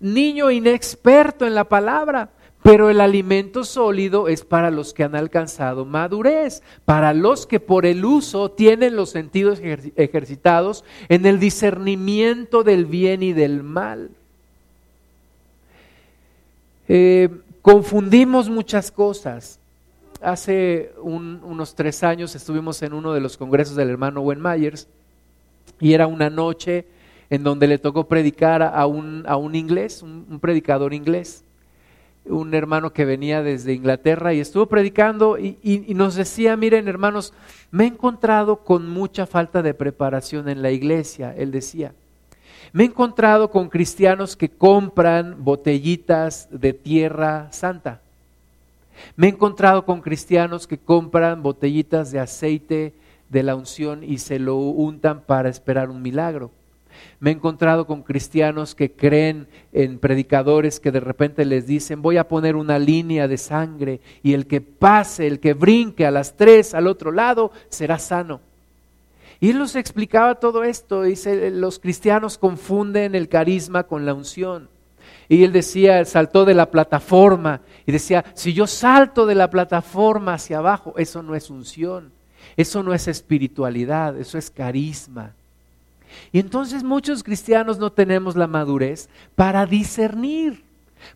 [0.00, 2.30] Niño inexperto en la palabra.
[2.62, 7.86] Pero el alimento sólido es para los que han alcanzado madurez, para los que por
[7.86, 14.10] el uso tienen los sentidos ejercitados en el discernimiento del bien y del mal.
[16.86, 17.30] Eh,
[17.62, 19.58] confundimos muchas cosas.
[20.20, 24.86] Hace unos tres años estuvimos en uno de los congresos del hermano Wen Myers
[25.80, 26.86] y era una noche
[27.28, 31.42] en donde le tocó predicar a un, a un inglés, un predicador inglés
[32.24, 35.58] un hermano que venía desde Inglaterra y estuvo predicando y,
[35.94, 37.32] nos decía, miren hermanos,
[37.70, 41.92] me he encontrado con mucha falta de preparación en la iglesia, él decía.
[42.72, 48.00] Me he encontrado con cristianos que compran botellitas de tierra santa.
[49.16, 52.94] Me he encontrado con cristianos que compran botellitas de aceite
[53.28, 56.50] de la unción y se lo untan para esperar un milagro.
[57.20, 62.16] Me he encontrado con cristianos que creen en predicadores que de repente les dicen, voy
[62.16, 66.36] a poner una línea de sangre y el que pase, el que brinque a las
[66.36, 68.40] tres al otro lado, será sano.
[69.40, 74.68] Y él nos explicaba todo esto, dice, los cristianos confunden el carisma con la unción.
[75.28, 80.34] Y él decía, saltó de la plataforma y decía, si yo salto de la plataforma
[80.34, 82.12] hacia abajo, eso no es unción,
[82.56, 85.34] eso no es espiritualidad, eso es carisma.
[86.32, 90.64] Y entonces muchos cristianos no tenemos la madurez para discernir,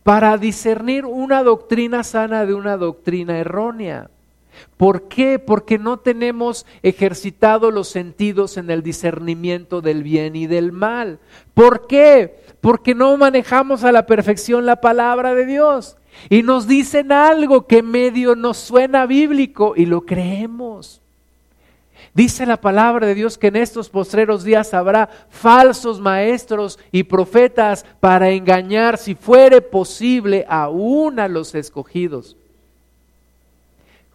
[0.03, 4.11] para discernir una doctrina sana de una doctrina errónea.
[4.77, 5.39] ¿Por qué?
[5.39, 11.19] Porque no tenemos ejercitado los sentidos en el discernimiento del bien y del mal.
[11.55, 12.41] ¿Por qué?
[12.61, 15.97] Porque no manejamos a la perfección la palabra de Dios.
[16.29, 21.03] Y nos dicen algo que medio nos suena bíblico y lo creemos.
[22.17, 27.85] Dice la palabra de Dios que en estos postreros días habrá falsos maestros y profetas
[28.01, 32.35] para engañar, si fuere posible, aún a los escogidos.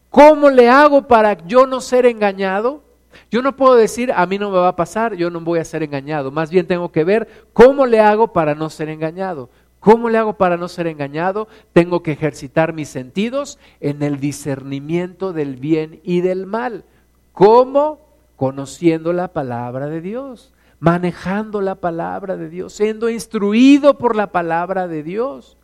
[0.10, 2.82] ¿Cómo le hago para yo no ser engañado?
[3.30, 5.64] Yo no puedo decir, a mí no me va a pasar, yo no voy a
[5.64, 6.32] ser engañado.
[6.32, 9.52] Más bien tengo que ver cómo le hago para no ser engañado.
[9.80, 11.48] ¿Cómo le hago para no ser engañado?
[11.72, 16.84] Tengo que ejercitar mis sentidos en el discernimiento del bien y del mal.
[17.34, 18.00] ¿Cómo?
[18.36, 24.88] Conociendo la palabra de Dios, manejando la palabra de Dios, siendo instruido por la palabra
[24.88, 25.58] de Dios.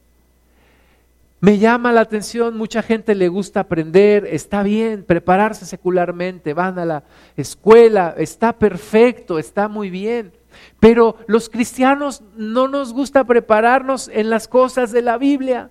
[1.39, 6.85] Me llama la atención, mucha gente le gusta aprender, está bien, prepararse secularmente, van a
[6.85, 7.03] la
[7.35, 10.33] escuela, está perfecto, está muy bien.
[10.79, 15.69] Pero los cristianos no nos gusta prepararnos en las cosas de la Biblia.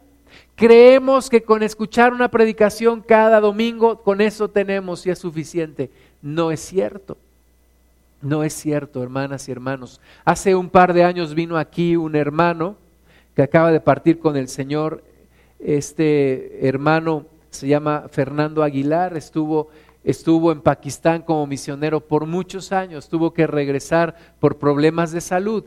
[0.55, 5.91] Creemos que con escuchar una predicación cada domingo, con eso tenemos y es suficiente.
[6.23, 7.17] No es cierto.
[8.23, 10.01] No es cierto, hermanas y hermanos.
[10.25, 12.77] Hace un par de años vino aquí un hermano
[13.35, 15.03] que acaba de partir con el Señor
[15.59, 19.69] este hermano se llama Fernando Aguilar, estuvo,
[20.05, 25.65] estuvo en Pakistán como misionero por muchos años, tuvo que regresar por problemas de salud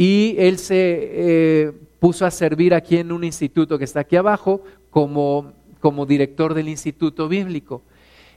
[0.00, 4.64] y él se eh, puso a servir aquí en un instituto que está aquí abajo
[4.88, 7.82] como, como director del instituto bíblico.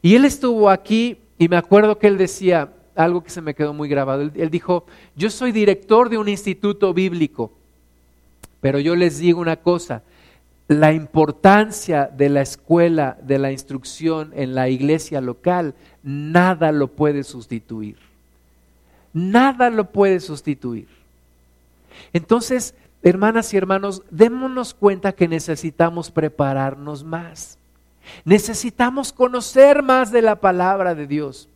[0.02, 3.74] Y él estuvo aquí y me acuerdo que él decía algo que se me quedó
[3.74, 4.30] muy grabado.
[4.36, 7.54] él dijo, yo soy director de un instituto bíblico,
[8.60, 10.04] pero yo les digo una cosa,
[10.68, 17.24] la importancia de la escuela, de la instrucción en la iglesia local, nada lo puede
[17.24, 17.96] sustituir.
[19.14, 21.03] Nada lo puede sustituir.
[22.14, 27.58] Entonces, hermanas y hermanos, démonos cuenta que necesitamos prepararnos más.
[28.26, 31.50] Necesitamos conocer más de la palabra de Dios.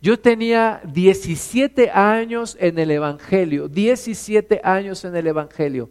[0.00, 5.90] Yo tenía 17 años en el Evangelio, 17 años en el Evangelio.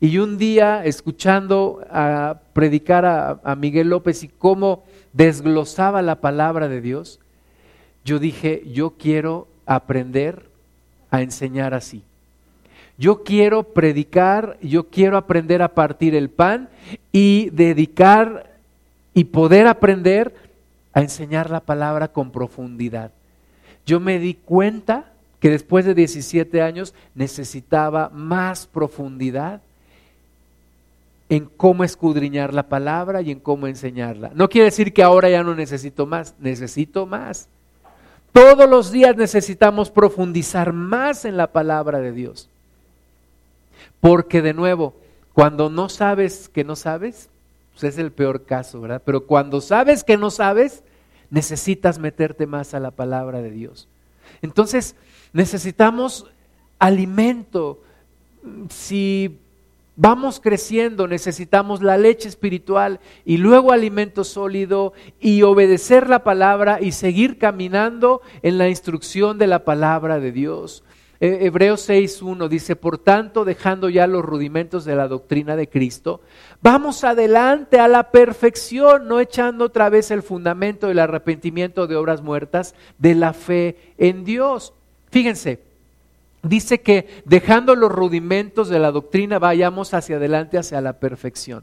[0.00, 6.80] Y un día, escuchando a predicar a, Miguel López y cómo desglosaba la palabra de
[6.80, 7.20] Dios,
[8.04, 10.50] yo dije, yo quiero aprender
[11.10, 12.02] a enseñar así.
[12.98, 16.68] Yo quiero predicar, yo quiero aprender a partir el pan
[17.10, 18.50] y dedicar
[19.14, 20.34] y poder aprender
[20.92, 23.10] a enseñar la palabra con profundidad.
[23.86, 25.06] Yo me di cuenta
[25.40, 29.60] que después de 17 años necesitaba más profundidad
[31.28, 34.30] en cómo escudriñar la palabra y en cómo enseñarla.
[34.34, 37.48] No quiere decir que ahora ya no necesito más, necesito más.
[38.32, 42.48] Todos los días necesitamos profundizar más en la palabra de Dios.
[44.02, 44.94] Porque de nuevo,
[45.32, 47.30] cuando no sabes que no sabes,
[47.70, 49.00] pues es el peor caso, ¿verdad?
[49.06, 50.82] Pero cuando sabes que no sabes,
[51.30, 53.86] necesitas meterte más a la palabra de Dios.
[54.42, 54.96] Entonces,
[55.32, 56.26] necesitamos
[56.80, 57.80] alimento.
[58.70, 59.38] Si
[59.94, 66.90] vamos creciendo, necesitamos la leche espiritual y luego alimento sólido y obedecer la palabra y
[66.90, 70.82] seguir caminando en la instrucción de la palabra de Dios.
[71.24, 76.20] Hebreos 6.1 dice, por tanto, dejando ya los rudimentos de la doctrina de Cristo,
[76.62, 82.22] vamos adelante a la perfección, no echando otra vez el fundamento del arrepentimiento de obras
[82.22, 84.72] muertas, de la fe en Dios.
[85.12, 85.60] Fíjense,
[86.42, 91.62] dice que dejando los rudimentos de la doctrina vayamos hacia adelante, hacia la perfección.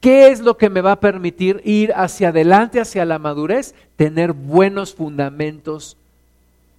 [0.00, 3.74] ¿Qué es lo que me va a permitir ir hacia adelante, hacia la madurez?
[3.96, 5.98] Tener buenos fundamentos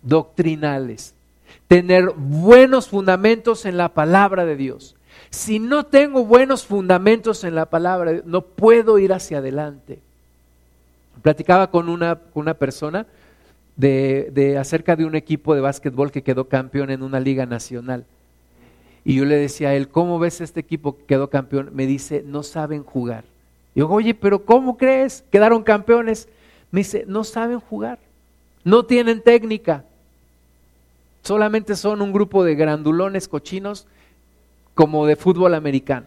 [0.02, 1.14] doctrinales,
[1.68, 4.96] tener buenos fundamentos en la palabra de Dios.
[5.30, 10.00] Si no tengo buenos fundamentos en la palabra, no puedo ir hacia adelante.
[11.22, 13.06] Platicaba con una, una persona
[13.76, 18.06] de, acerca de un equipo de básquetbol que quedó campeón en una liga nacional.
[19.06, 21.70] Y yo le decía a él, ¿cómo ves este equipo que quedó campeón?
[21.74, 23.24] Me dice, no saben jugar.
[23.76, 25.24] Yo, oye, pero ¿cómo crees?
[25.32, 26.28] Quedaron campeones.
[26.72, 28.00] Me dice, no saben jugar,
[28.64, 29.86] no tienen técnica,
[31.28, 33.86] solamente son un grupo de grandulones cochinos
[34.74, 36.06] como de fútbol americano.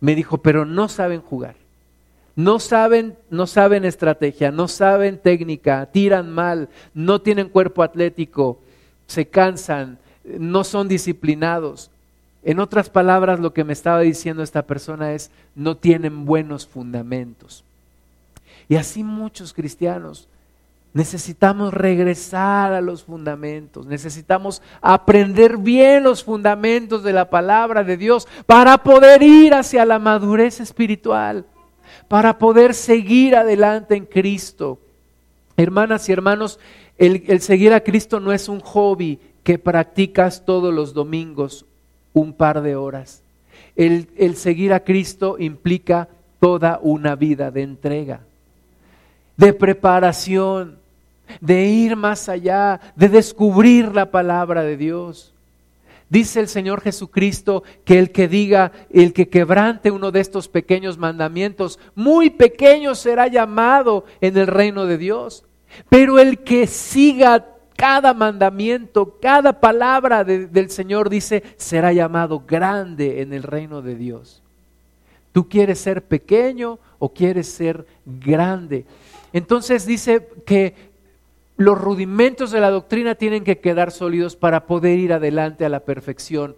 [0.00, 1.56] Me dijo, pero no saben jugar.
[2.36, 8.60] No saben, no saben estrategia, no saben técnica, tiran mal, no tienen cuerpo atlético,
[9.08, 11.90] se cansan, no son disciplinados.
[12.44, 17.64] En otras palabras, lo que me estaba diciendo esta persona es, no tienen buenos fundamentos.
[18.68, 20.28] Y así muchos cristianos
[20.98, 28.26] necesitamos regresar a los fundamentos, necesitamos aprender bien los fundamentos de la palabra de Dios
[28.46, 31.44] para poder ir hacia la madurez espiritual
[32.08, 34.78] para poder seguir adelante en Cristo.
[35.56, 36.58] Hermanas y hermanos,
[36.96, 41.64] el, seguir a Cristo no es un hobby que practicas todos los domingos
[42.12, 43.22] un par de horas.
[43.76, 46.08] El, seguir a Cristo implica
[46.40, 48.20] toda una vida de entrega,
[49.36, 50.77] de preparación,
[51.40, 55.34] de ir más allá, de descubrir la palabra de Dios.
[56.10, 60.96] Dice el Señor Jesucristo que el que diga, el que quebrante uno de estos pequeños
[60.96, 65.44] mandamientos, muy pequeño será llamado en el reino de Dios.
[65.90, 67.44] Pero el que siga
[67.76, 74.42] cada mandamiento, cada palabra del Señor dice, será llamado grande en el reino de Dios.
[75.32, 78.86] ¿Tú quieres ser pequeño o quieres ser grande?
[79.32, 80.74] Entonces dice que
[81.58, 85.80] los rudimentos de la doctrina tienen que quedar sólidos para poder ir adelante a la
[85.80, 86.56] perfección,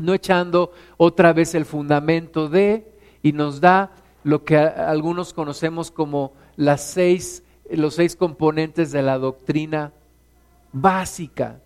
[0.00, 2.90] no echando otra vez el fundamento de
[3.22, 3.90] y nos da
[4.24, 9.92] lo que algunos conocemos como las seis, los seis componentes de la doctrina
[10.72, 11.60] básica,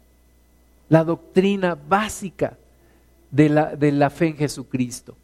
[0.88, 2.58] la doctrina básica
[3.30, 5.14] de la, de la fe en Jesucristo.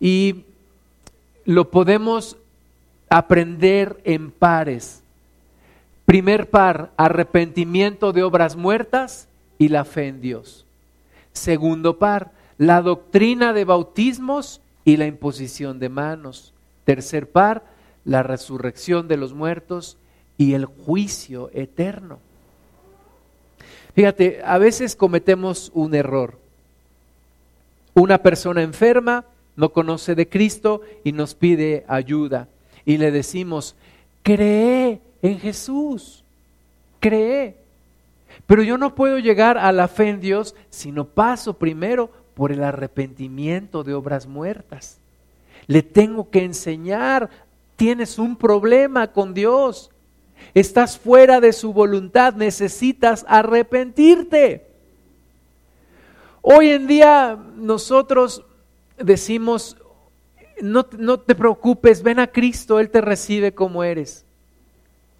[0.00, 0.44] Y
[1.44, 2.36] lo podemos
[3.08, 5.04] aprender en pares.
[6.08, 9.28] Primer par, arrepentimiento de obras muertas
[9.58, 10.64] y la fe en Dios.
[11.34, 16.54] Segundo par, la doctrina de bautismos y la imposición de manos.
[16.86, 17.62] Tercer par,
[18.06, 19.98] la resurrección de los muertos
[20.38, 22.20] y el juicio eterno.
[23.94, 26.38] Fíjate, a veces cometemos un error.
[27.92, 32.48] Una persona enferma no conoce de Cristo y nos pide ayuda.
[32.86, 33.76] Y le decimos,
[34.22, 36.24] cree en Jesús,
[37.00, 37.56] cree.
[38.46, 42.52] Pero yo no puedo llegar a la fe en Dios si no paso primero por
[42.52, 44.98] el arrepentimiento de obras muertas.
[45.66, 47.30] Le tengo que enseñar,
[47.76, 49.90] tienes un problema con Dios
[50.54, 54.66] estás fuera de su voluntad, necesitas arrepentirte.
[56.42, 58.44] Hoy en día nosotros
[58.96, 59.76] decimos,
[60.60, 64.24] no, no, te preocupes, ven a Cristo, Él te recibe como eres.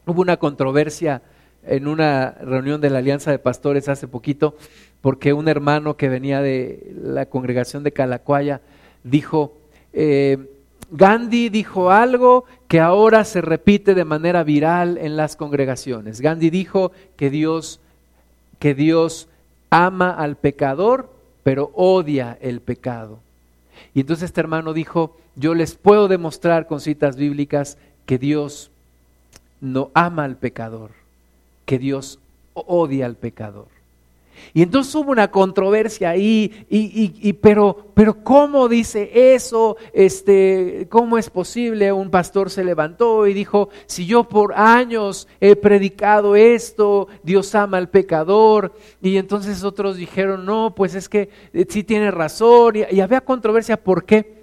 [0.09, 1.20] Hubo una controversia
[1.66, 4.56] en una reunión de la Alianza de Pastores hace poquito,
[5.02, 8.62] porque un hermano que venía de la congregación de Calacuaya
[9.04, 9.52] dijo,
[9.92, 10.38] eh,
[10.90, 16.22] Gandhi dijo algo que ahora se repite de manera viral en las congregaciones.
[16.22, 17.78] Gandhi dijo que Dios,
[18.59, 19.28] que Dios
[19.68, 21.11] ama al pecador,
[21.42, 23.18] pero odia el pecado.
[23.92, 28.70] Y entonces este hermano dijo, yo les puedo demostrar con citas bíblicas que Dios
[29.61, 30.90] no ama al pecador,
[31.64, 32.18] que Dios
[32.54, 33.66] odia al pecador.
[34.54, 39.76] Y entonces hubo una controversia ahí, y, pero, pero ¿cómo dice eso?
[39.92, 41.92] Este, ¿Cómo es posible?
[41.92, 47.78] Un pastor se levantó y dijo, si yo por años he predicado esto, Dios ama
[47.78, 48.72] al pecador.
[49.02, 52.74] Y entonces otros dijeron, no, pues es que eh, sí tiene razón.
[52.90, 54.38] y había controversia, ¿por qué?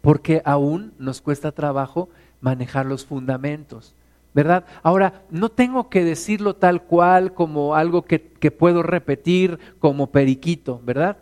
[0.00, 2.08] Porque aún nos cuesta trabajo
[2.40, 3.92] manejar los fundamentos.
[4.36, 4.66] ¿Verdad?
[4.82, 8.18] Ahora, no tengo que decirlo tal cual como algo que,
[8.50, 11.16] puedo repetir como periquito, ¿verdad?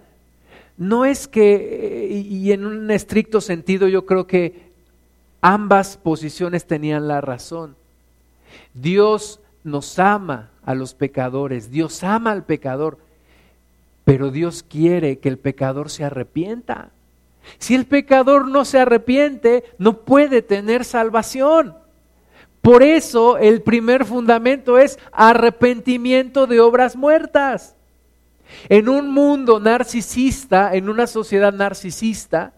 [0.76, 4.72] No es que, eh, y en un estricto sentido yo creo que
[5.40, 7.76] ambas posiciones tenían la razón.
[8.74, 12.98] Dios nos ama a los pecadores, Dios ama al pecador,
[14.04, 16.90] pero Dios quiere que el pecador se arrepienta.
[17.60, 21.83] Si el pecador no se arrepiente, no puede tener salvación.
[22.64, 27.76] Por eso el primer fundamento es arrepentimiento de obras muertas.
[28.70, 32.54] En un mundo narcisista, en una sociedad narcisista,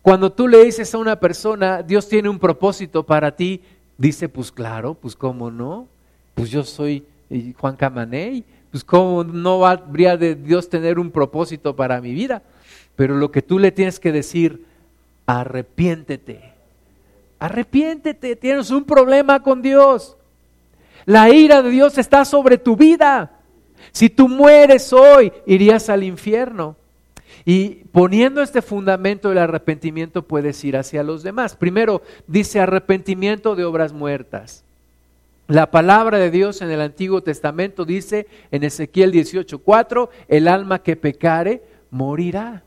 [0.00, 3.60] cuando tú le dices a una persona, Dios tiene un propósito para ti,
[3.98, 5.88] dice, pues claro, pues cómo no,
[6.36, 11.74] pues yo soy eh, Juan Camaney, pues cómo no habría de Dios tener un propósito
[11.74, 12.44] para mi vida.
[12.94, 14.66] Pero lo que tú le tienes que decir,
[15.26, 16.51] arrepiéntete
[17.42, 20.16] Arrepiéntete, tienes un problema con Dios.
[21.06, 23.40] La ira de Dios está sobre tu vida.
[23.90, 26.76] Si tú mueres hoy, irías al infierno.
[27.44, 31.56] Y poniendo este fundamento del arrepentimiento puedes ir hacia los demás.
[31.56, 34.62] Primero dice arrepentimiento de obras muertas.
[35.48, 40.94] La palabra de Dios en el Antiguo Testamento dice en Ezequiel 18:4, el alma que
[40.94, 42.62] pecare morirá.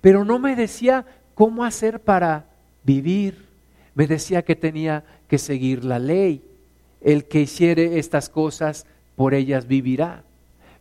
[0.00, 2.46] Pero no me decía cómo hacer para
[2.84, 3.51] vivir
[3.94, 6.42] me decía que tenía que seguir la ley.
[7.00, 8.86] El que hiciere estas cosas,
[9.16, 10.24] por ellas vivirá,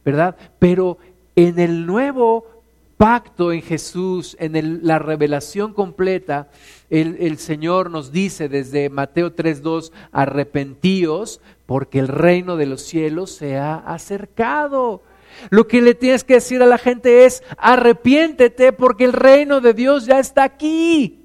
[0.06, 0.36] ¿verdad?
[0.60, 0.98] Pero
[1.36, 2.46] en el nuevo
[2.98, 6.50] pacto en Jesús, en la revelación completa,
[6.92, 13.32] el, el, Señor nos dice desde Mateo 3.2, arrepentíos porque el reino de los cielos
[13.32, 15.02] se ha acercado.
[15.50, 19.74] Lo que le tienes que decir a la gente es, arrepiéntete porque el reino de
[19.74, 21.21] Dios ya está aquí.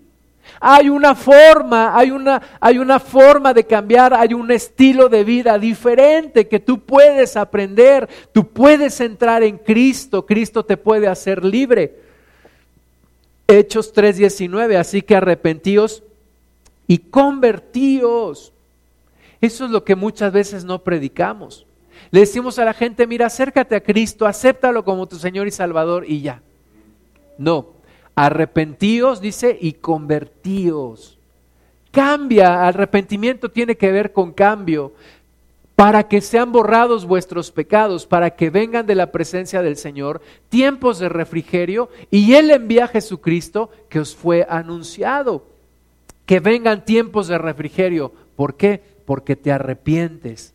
[0.60, 5.58] Hay una forma, hay una, hay una forma de cambiar, hay un estilo de vida
[5.58, 12.00] diferente que tú puedes aprender, tú puedes entrar en Cristo, Cristo te puede hacer libre.
[13.46, 16.02] Hechos 3:19, así que arrepentíos
[16.86, 18.52] y convertíos.
[19.40, 21.66] Eso es lo que muchas veces no predicamos.
[22.10, 26.04] Le decimos a la gente, mira, acércate a Cristo, acéptalo como tu Señor y Salvador
[26.08, 26.42] y ya.
[27.38, 27.75] No,
[28.16, 31.18] arrepentíos, dice, y convertíos.
[31.92, 34.94] Cambia, arrepentimiento tiene que ver con cambio,
[35.76, 40.98] para que sean borrados vuestros pecados, para que vengan de la presencia del Señor tiempos
[40.98, 45.44] de refrigerio, y Él envía a Jesucristo que os fue anunciado.
[46.24, 48.12] Que vengan tiempos de refrigerio.
[48.34, 48.82] ¿Por qué?
[49.04, 50.54] Porque te arrepientes,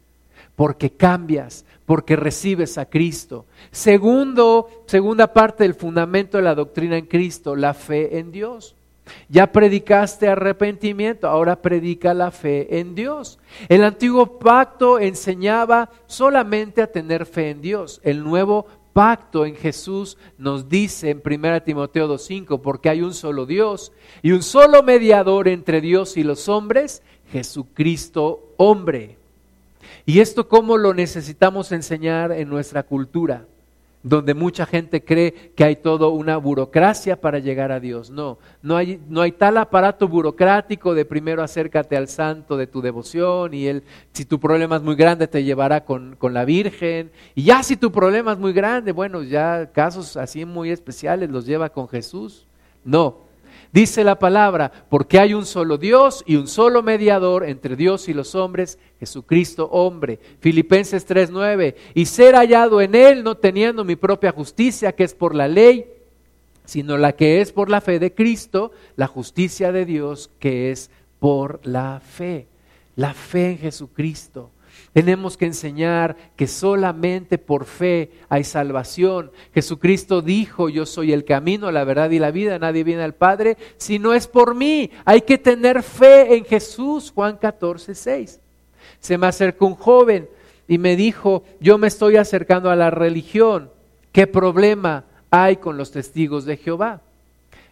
[0.62, 3.47] porque cambias, porque recibes a Cristo.
[3.72, 8.76] Segundo, segunda parte del fundamento de la doctrina en Cristo, la fe en Dios.
[9.28, 13.39] Ya predicaste arrepentimiento, ahora predica la fe en Dios.
[13.70, 17.99] El antiguo pacto enseñaba solamente a tener fe en Dios.
[18.03, 23.47] El nuevo pacto en Jesús nos dice en 1 Timoteo 2.5, porque hay un solo
[23.47, 27.01] Dios y un solo mediador entre Dios y los hombres,
[27.32, 29.20] Jesucristo hombre.
[30.05, 33.45] ¿Y esto cómo lo necesitamos enseñar en nuestra cultura?
[34.03, 38.09] Donde mucha gente cree que hay toda una burocracia para llegar a Dios.
[38.09, 42.81] No, no hay, no hay tal aparato burocrático de primero acércate al santo de tu
[42.81, 47.11] devoción y él, si tu problema es muy grande, te llevará con, con la Virgen.
[47.35, 51.45] Y ya si tu problema es muy grande, bueno, ya casos así muy especiales los
[51.45, 52.47] lleva con Jesús.
[52.83, 53.19] No,
[53.72, 58.13] Dice la palabra, porque hay un solo Dios y un solo mediador entre Dios y
[58.13, 60.19] los hombres, Jesucristo hombre.
[60.41, 65.34] Filipenses 3:9, y ser hallado en él no teniendo mi propia justicia, que es por
[65.34, 65.86] la ley,
[66.65, 70.91] sino la que es por la fe de Cristo, la justicia de Dios, que es
[71.19, 72.47] por la fe.
[72.97, 74.51] La fe en Jesucristo.
[74.93, 79.31] Tenemos que enseñar que solamente por fe hay salvación.
[79.53, 83.57] Jesucristo dijo, yo soy el camino, la verdad y la vida, nadie viene al Padre
[83.77, 84.91] si no es por mí.
[85.05, 88.39] Hay que tener fe en Jesús, Juan 14, 6.
[88.99, 90.27] Se me acercó un joven
[90.67, 93.69] y me dijo, yo me estoy acercando a la religión,
[94.11, 97.01] ¿qué problema hay con los testigos de Jehová?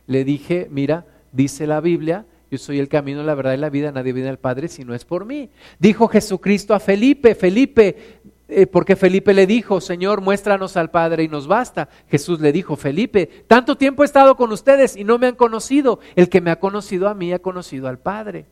[0.07, 3.91] Le dije, mira, dice la Biblia yo soy el camino, la verdad y la vida,
[3.91, 5.49] nadie viene al Padre si no es por mí.
[5.77, 11.27] Dijo Jesucristo a Felipe, Felipe, eh, porque Felipe le dijo, Señor, muéstranos al Padre y
[11.27, 11.89] nos basta.
[12.09, 15.99] Jesús le dijo, Felipe, tanto tiempo he estado con ustedes y no me han conocido.
[16.15, 18.45] El que me ha conocido a mí ha conocido al Padre.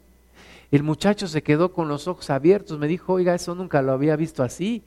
[0.72, 4.16] El muchacho se quedó con los ojos abiertos, me dijo, oiga, eso nunca lo había
[4.16, 4.84] visto así.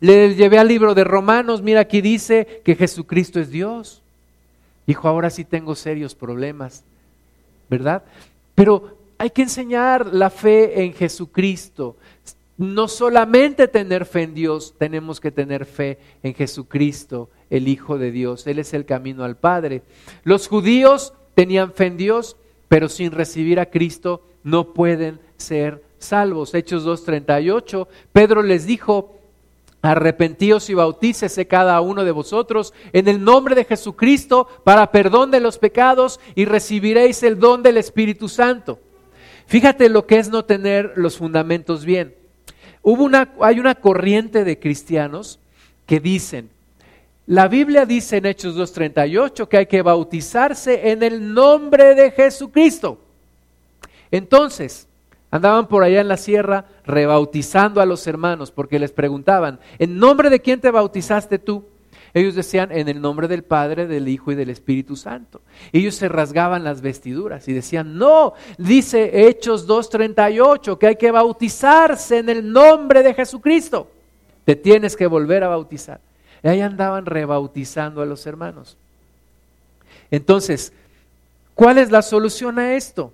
[0.00, 4.02] Le llevé al libro de Romanos, mira aquí dice que Jesucristo es Dios.
[4.86, 6.82] Dijo, ahora sí tengo serios problemas,
[7.68, 8.02] ¿verdad?
[8.58, 11.94] Pero hay que enseñar la fe en Jesucristo.
[12.56, 18.10] No solamente tener fe en Dios, tenemos que tener fe en Jesucristo, el Hijo de
[18.10, 18.48] Dios.
[18.48, 19.82] Él es el camino al Padre.
[20.24, 22.36] Los judíos tenían fe en Dios,
[22.66, 26.52] pero sin recibir a Cristo no pueden ser salvos.
[26.52, 29.17] Hechos 2.38, Pedro les dijo,
[29.90, 35.40] Arrepentíos y bautícese cada uno de vosotros en el nombre de Jesucristo para perdón de
[35.40, 38.78] los pecados y recibiréis el don del Espíritu Santo.
[39.46, 42.14] Fíjate lo que es no tener los fundamentos bien.
[42.82, 45.38] Hubo una, hay una corriente de cristianos
[45.86, 46.50] que dicen,
[47.26, 52.98] la Biblia dice en Hechos 2.38 que hay que bautizarse en el nombre de Jesucristo.
[54.10, 54.87] Entonces,
[55.30, 60.30] Andaban por allá en la sierra rebautizando a los hermanos porque les preguntaban, ¿en nombre
[60.30, 61.64] de quién te bautizaste tú?
[62.14, 65.42] Ellos decían, en el nombre del Padre, del Hijo y del Espíritu Santo.
[65.72, 72.18] Ellos se rasgaban las vestiduras y decían, no, dice Hechos 2.38, que hay que bautizarse
[72.18, 73.90] en el nombre de Jesucristo.
[74.46, 76.00] Te tienes que volver a bautizar.
[76.42, 78.78] Y ahí andaban rebautizando a los hermanos.
[80.10, 80.72] Entonces,
[81.54, 83.12] ¿cuál es la solución a esto?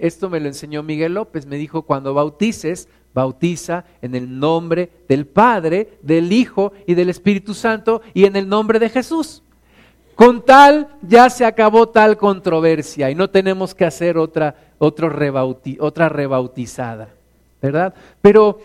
[0.00, 5.26] Esto me lo enseñó Miguel López, me dijo, cuando bautices, bautiza en el nombre del
[5.26, 9.42] Padre, del Hijo y del Espíritu Santo y en el nombre de Jesús.
[10.14, 15.08] Con tal ya se acabó tal controversia y no tenemos que hacer otra, otra
[16.08, 17.08] rebautizada,
[17.60, 17.94] ¿verdad?
[18.22, 18.60] Pero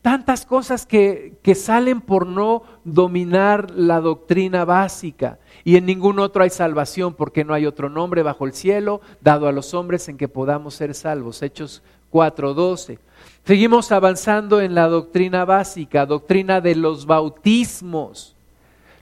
[0.00, 6.42] tantas cosas que, que salen por no dominar la doctrina básica y en ningún otro
[6.42, 10.16] hay salvación porque no hay otro nombre bajo el cielo dado a los hombres en
[10.16, 11.42] que podamos ser salvos.
[11.42, 12.98] Hechos 4:12.
[13.44, 18.36] Seguimos avanzando en la doctrina básica, doctrina de los bautismos.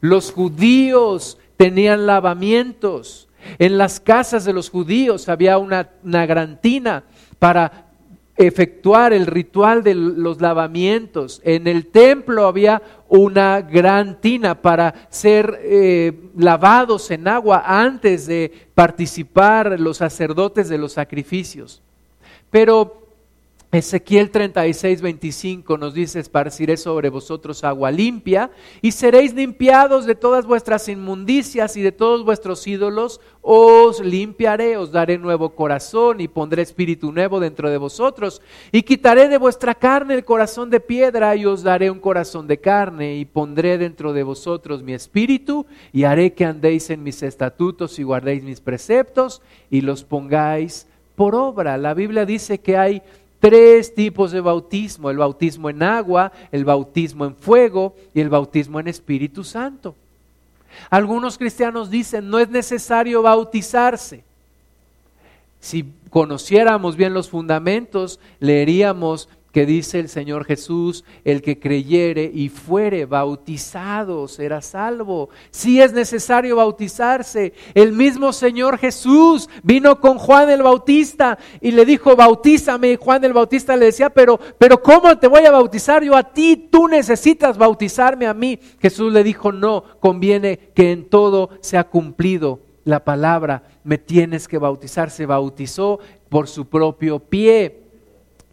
[0.00, 3.28] Los judíos tenían lavamientos.
[3.58, 7.04] En las casas de los judíos había una, una gran tina
[7.38, 7.89] para
[8.46, 11.42] efectuar el ritual de los lavamientos.
[11.44, 18.50] En el templo había una gran tina para ser eh, lavados en agua antes de
[18.74, 21.82] participar los sacerdotes de los sacrificios.
[22.50, 23.09] Pero
[23.72, 28.50] Ezequiel 36, 25 nos dice, esparciré sobre vosotros agua limpia
[28.82, 34.90] y seréis limpiados de todas vuestras inmundicias y de todos vuestros ídolos, os limpiaré, os
[34.90, 38.42] daré nuevo corazón y pondré espíritu nuevo dentro de vosotros
[38.72, 42.58] y quitaré de vuestra carne el corazón de piedra y os daré un corazón de
[42.58, 48.00] carne y pondré dentro de vosotros mi espíritu y haré que andéis en mis estatutos
[48.00, 51.78] y guardéis mis preceptos y los pongáis por obra.
[51.78, 53.02] La Biblia dice que hay
[53.40, 58.78] tres tipos de bautismo, el bautismo en agua, el bautismo en fuego y el bautismo
[58.78, 59.96] en Espíritu Santo.
[60.88, 64.22] Algunos cristianos dicen, no es necesario bautizarse.
[65.58, 72.48] Si conociéramos bien los fundamentos, leeríamos que dice el Señor Jesús, el que creyere y
[72.48, 75.30] fuere bautizado será salvo.
[75.50, 81.84] Si es necesario bautizarse, el mismo Señor Jesús vino con Juan el Bautista y le
[81.84, 82.92] dijo, bautízame.
[82.92, 86.32] Y Juan el Bautista le decía, pero, pero ¿cómo te voy a bautizar yo a
[86.32, 86.68] ti?
[86.70, 88.58] Tú necesitas bautizarme a mí.
[88.80, 94.58] Jesús le dijo, no, conviene que en todo sea cumplido la palabra, me tienes que
[94.58, 95.10] bautizar.
[95.10, 95.98] Se bautizó
[96.28, 97.79] por su propio pie.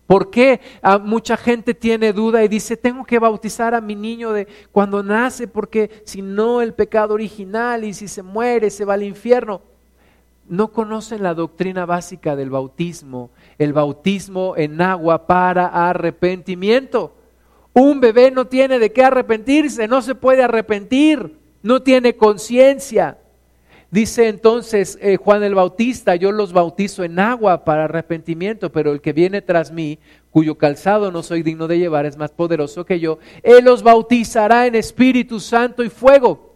[0.07, 4.31] ¿Por qué ah, mucha gente tiene duda y dice, tengo que bautizar a mi niño
[4.31, 8.93] de cuando nace porque si no el pecado original y si se muere se va
[8.93, 9.61] al infierno?
[10.47, 17.13] No conocen la doctrina básica del bautismo, el bautismo en agua para arrepentimiento.
[17.73, 23.17] Un bebé no tiene de qué arrepentirse, no se puede arrepentir, no tiene conciencia.
[23.89, 28.99] Dice entonces eh, Juan el Bautista, yo los bautizo en agua para arrepentimiento, pero el
[28.99, 29.97] que viene tras mí,
[30.29, 34.67] cuyo calzado no soy digno de llevar, es más poderoso que yo, él los bautizará
[34.67, 36.53] en Espíritu Santo y fuego.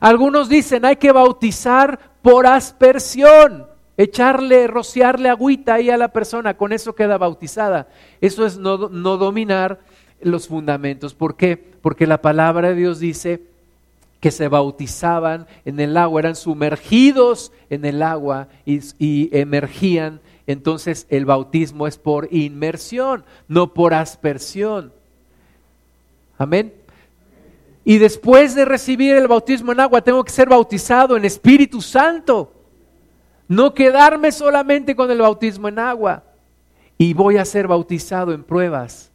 [0.00, 6.72] Algunos dicen, hay que bautizar por aspersión, echarle, rociarle agüita ahí a la persona, con
[6.72, 7.88] eso queda bautizada.
[8.20, 9.80] Eso es no, no dominar
[10.20, 11.14] los fundamentos.
[11.14, 11.56] ¿Por qué?
[11.56, 13.49] Porque la palabra de Dios dice,
[14.20, 20.20] que se bautizaban en el agua, eran sumergidos en el agua y, emergían.
[20.46, 24.92] Entonces el bautismo es por inmersión, no por aspersión.
[26.36, 26.74] Amén.
[27.84, 32.52] Y después de recibir el bautismo en agua, tengo que ser bautizado en Espíritu Santo.
[33.48, 36.24] No quedarme solamente con el bautismo en agua.
[36.98, 39.10] Y voy a ser bautizado en pruebas,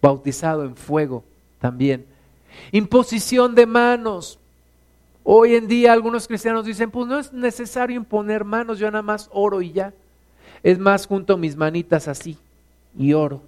[0.00, 1.22] bautizado en fuego
[1.60, 2.06] también.
[2.72, 4.38] Imposición de manos.
[5.28, 9.28] Hoy en día algunos cristianos dicen, pues no es necesario imponer manos, yo nada más
[9.32, 9.92] oro y ya.
[10.62, 12.38] Es más, junto mis manitas así
[12.96, 13.42] y oro,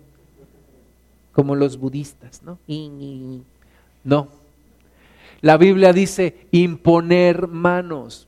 [1.31, 2.59] como los budistas, ¿no?
[4.03, 4.26] No.
[5.41, 8.26] La Biblia dice imponer manos.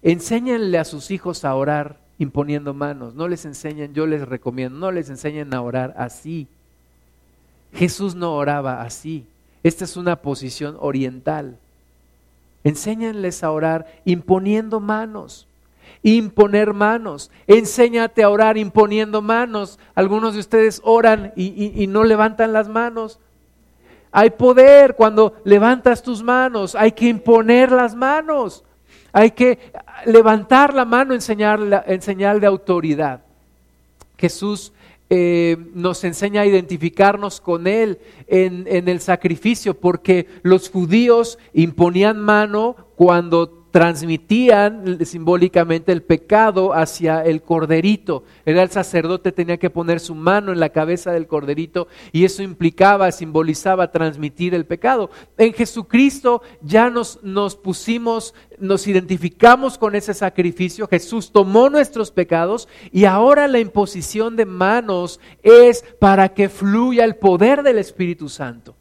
[0.00, 3.14] Enséñenle a sus hijos a orar imponiendo manos.
[3.16, 6.46] No les enseñen, yo les recomiendo, no les enseñen a orar así.
[7.74, 9.26] Jesús no oraba así.
[9.64, 11.58] Esta es una posición oriental.
[12.66, 15.46] Enséñanles a orar imponiendo manos.
[16.02, 17.30] Imponer manos.
[17.46, 19.78] Enséñate a orar imponiendo manos.
[19.94, 23.20] Algunos de ustedes oran y, no levantan las manos.
[24.10, 26.74] Hay poder cuando levantas tus manos.
[26.74, 28.64] Hay que imponer las manos.
[29.12, 29.70] Hay que
[30.04, 33.20] levantar la mano en señal, de autoridad.
[34.18, 34.72] Jesús
[35.08, 42.20] eh, nos enseña a identificarnos con Él en, en, el sacrificio, porque los judíos imponían
[42.20, 48.24] mano cuando transmitían simbólicamente el pecado hacia el corderito.
[48.46, 52.42] Era el sacerdote, tenía que poner su mano en la cabeza del corderito y eso
[52.42, 55.10] implicaba, simbolizaba transmitir el pecado.
[55.36, 60.88] En Jesucristo ya nos, nos pusimos, nos identificamos con ese sacrificio.
[60.88, 67.16] Jesús tomó nuestros pecados y ahora la imposición de manos es para que fluya el
[67.16, 68.74] poder del Espíritu Santo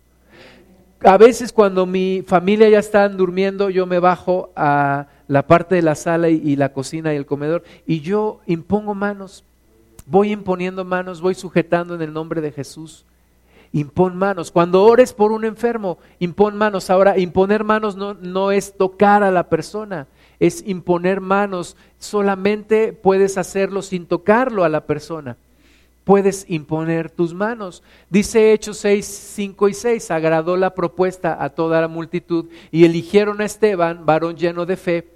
[1.06, 5.82] a veces cuando mi familia ya están durmiendo, yo me bajo a la parte de
[5.82, 9.44] la sala y, la cocina y el comedor y yo impongo manos,
[10.06, 13.06] voy imponiendo manos, voy sujetando en el nombre de Jesús.
[13.72, 14.52] Impon manos.
[14.52, 16.90] Cuando ores por un enfermo, impon manos.
[16.90, 20.08] Ahora, imponer manos no, no es tocar a la persona,
[20.40, 21.76] es imponer manos.
[22.00, 25.36] Solamente puedes hacerlo sin tocarlo a la persona
[26.06, 27.84] puedes imponer tus manos.
[28.10, 33.42] Dice Hechos 6, 5 y 6, agradó la propuesta a toda la multitud y eligieron
[33.42, 35.10] a Esteban, varón lleno de fe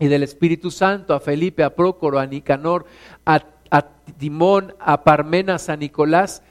[0.00, 2.86] y del Espíritu Santo, a Felipe, a Prócoro, a Nicanor,
[3.24, 3.82] a, a
[4.18, 6.42] Timón, a Parmenas, a Nicolás,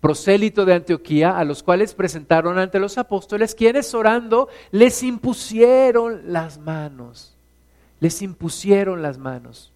[0.00, 6.58] prosélito de Antioquía, a los cuales presentaron ante los apóstoles, quienes orando les impusieron las
[6.58, 7.34] manos,
[8.00, 9.70] les impusieron las manos.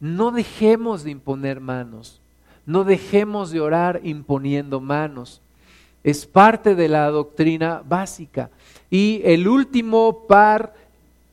[0.00, 2.20] No dejemos de imponer manos,
[2.66, 5.40] no dejemos de orar imponiendo manos.
[6.04, 8.50] Es parte de la doctrina básica.
[8.90, 10.74] Y el último par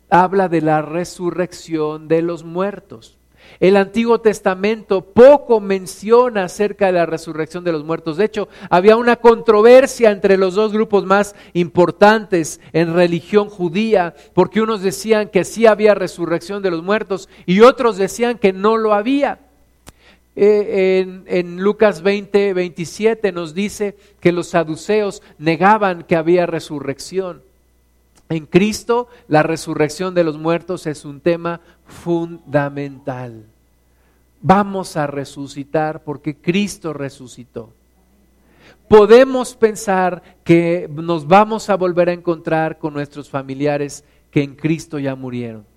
[0.09, 3.17] habla de la resurrección de los muertos.
[3.59, 8.17] El Antiguo Testamento poco menciona acerca de la resurrección de los muertos.
[8.17, 14.61] De hecho, había una controversia entre los dos grupos más importantes en religión judía, porque
[14.61, 18.93] unos decían que sí había resurrección de los muertos y otros decían que no lo
[18.93, 19.39] había.
[20.36, 27.43] Eh, en, en, Lucas 20, 27 nos dice que los saduceos negaban que había resurrección.
[28.29, 33.45] En Cristo la resurrección de los muertos es un tema fundamental.
[34.41, 37.69] Vamos a resucitar porque Cristo resucitó.
[38.89, 44.99] Podemos pensar que nos vamos a volver a encontrar con nuestros familiares que en Cristo
[44.99, 45.72] ya murieron.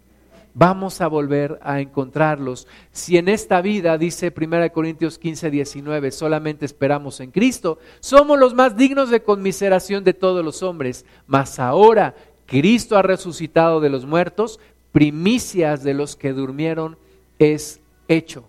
[0.59, 2.67] Vamos a volver a encontrarlos.
[2.91, 8.55] Si en esta vida, dice 1 Corintios 15, 19, solamente esperamos en Cristo, somos los
[8.55, 11.05] más dignos de conmiseración de todos los hombres.
[11.27, 12.15] Mas ahora
[12.47, 14.59] Cristo ha resucitado de los muertos,
[14.93, 16.97] primicias de los que durmieron
[17.39, 18.49] es hecho.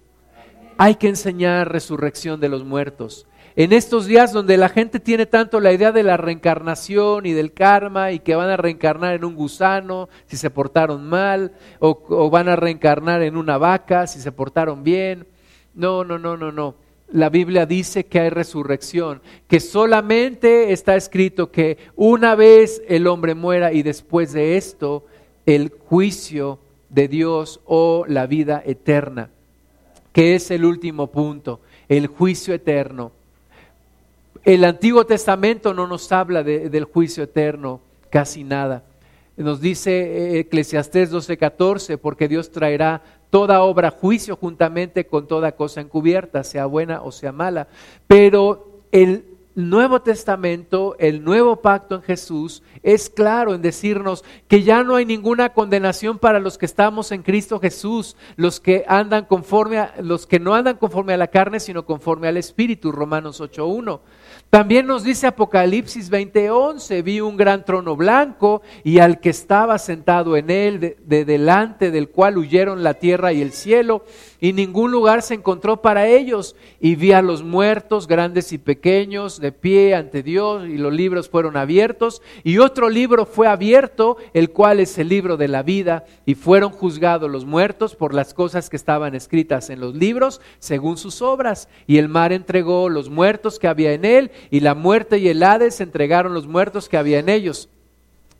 [0.77, 3.27] Hay que enseñar resurrección de los muertos.
[3.59, 7.53] En estos días donde la gente tiene tanto la idea de la reencarnación y del
[7.53, 12.49] karma y que van a reencarnar en un gusano si se portaron mal o, van
[12.49, 15.25] a reencarnar en una vaca si se portaron bien.
[15.73, 16.75] No, no, no, no, no
[17.11, 23.33] la Biblia dice que hay resurrección, que solamente está escrito que una vez el hombre
[23.33, 25.05] muera y después de esto
[25.47, 29.31] el juicio de Dios o la vida eterna,
[30.13, 33.16] que es el último punto, el juicio eterno.
[34.47, 38.85] El Antiguo Testamento no nos habla del juicio eterno, casi nada.
[39.35, 45.81] Nos dice eh, Eclesiastés 12:14, porque Dios traerá toda obra juicio juntamente con toda cosa
[45.81, 47.67] encubierta, sea buena o sea mala.
[48.07, 49.25] Pero el
[49.57, 55.03] Nuevo Testamento, el nuevo pacto en Jesús, es claro en decirnos que ya no hay
[55.03, 60.25] ninguna condenación para los que estamos en Cristo Jesús, los que andan conforme a, los
[60.25, 63.99] que no andan conforme a la carne, sino conforme al Espíritu, Romanos 8.1.
[64.57, 70.35] También nos dice Apocalipsis 20:11, vi un gran trono blanco y al que estaba sentado
[70.35, 74.03] en él, de, delante del cual huyeron la tierra y el cielo,
[74.39, 76.55] y ningún lugar se encontró para ellos.
[76.79, 81.29] Y vi a los muertos, grandes y pequeños, de pie ante Dios, y los libros
[81.29, 86.05] fueron abiertos, y otro libro fue abierto, el cual es el libro de la vida,
[86.25, 90.97] y fueron juzgados los muertos por las cosas que estaban escritas en los libros, según
[90.97, 91.69] sus obras.
[91.87, 95.43] Y el mar entregó los muertos que había en él, y la muerte y el
[95.43, 97.69] Hades entregaron los muertos que había en ellos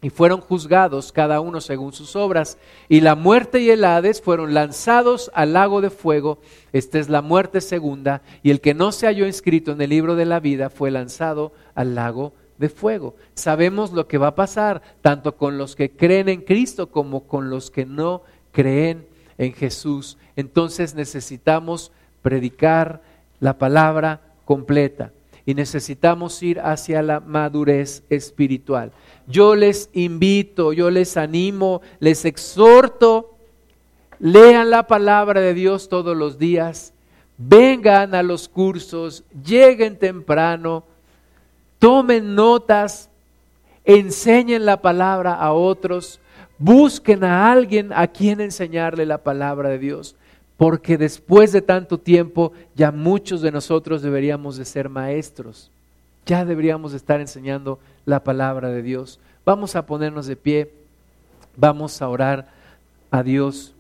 [0.02, 4.54] y fueron juzgados cada uno según sus obras, y la muerte y el Hades fueron
[4.54, 6.40] lanzados al lago de fuego,
[6.74, 10.16] esta es la muerte segunda, y el que no se halló inscrito en el libro
[10.16, 13.16] de la vida fue lanzado al lago de fuego.
[13.34, 17.50] Sabemos lo que va a pasar, tanto con los que creen en Cristo como con
[17.50, 18.22] los que no
[18.52, 20.18] creen en Jesús.
[20.36, 21.92] Entonces necesitamos
[22.22, 23.02] predicar
[23.40, 25.12] la palabra completa
[25.48, 28.92] y necesitamos ir hacia la madurez espiritual.
[29.28, 33.34] Yo les invito, yo les animo, les exhorto,
[34.20, 36.94] lean la palabra de Dios todos los días,
[37.38, 40.84] vengan a los cursos, lleguen temprano,
[41.80, 43.10] tomen notas,
[43.86, 46.20] enseñen la palabra a otros,
[46.58, 50.18] busquen a alguien a quien enseñarle la palabra de Dios
[50.58, 55.70] porque después de tanto tiempo ya muchos de nosotros deberíamos de ser maestros,
[56.26, 59.20] ya deberíamos de estar enseñando la palabra de Dios.
[59.46, 60.72] Vamos a ponernos de pie,
[61.56, 62.48] vamos a orar
[63.12, 63.74] a Dios.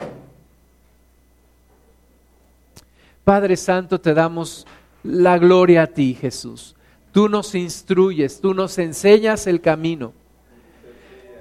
[3.23, 4.65] Padre Santo, te damos
[5.03, 6.75] la gloria a ti, Jesús.
[7.11, 10.13] Tú nos instruyes, tú nos enseñas el camino.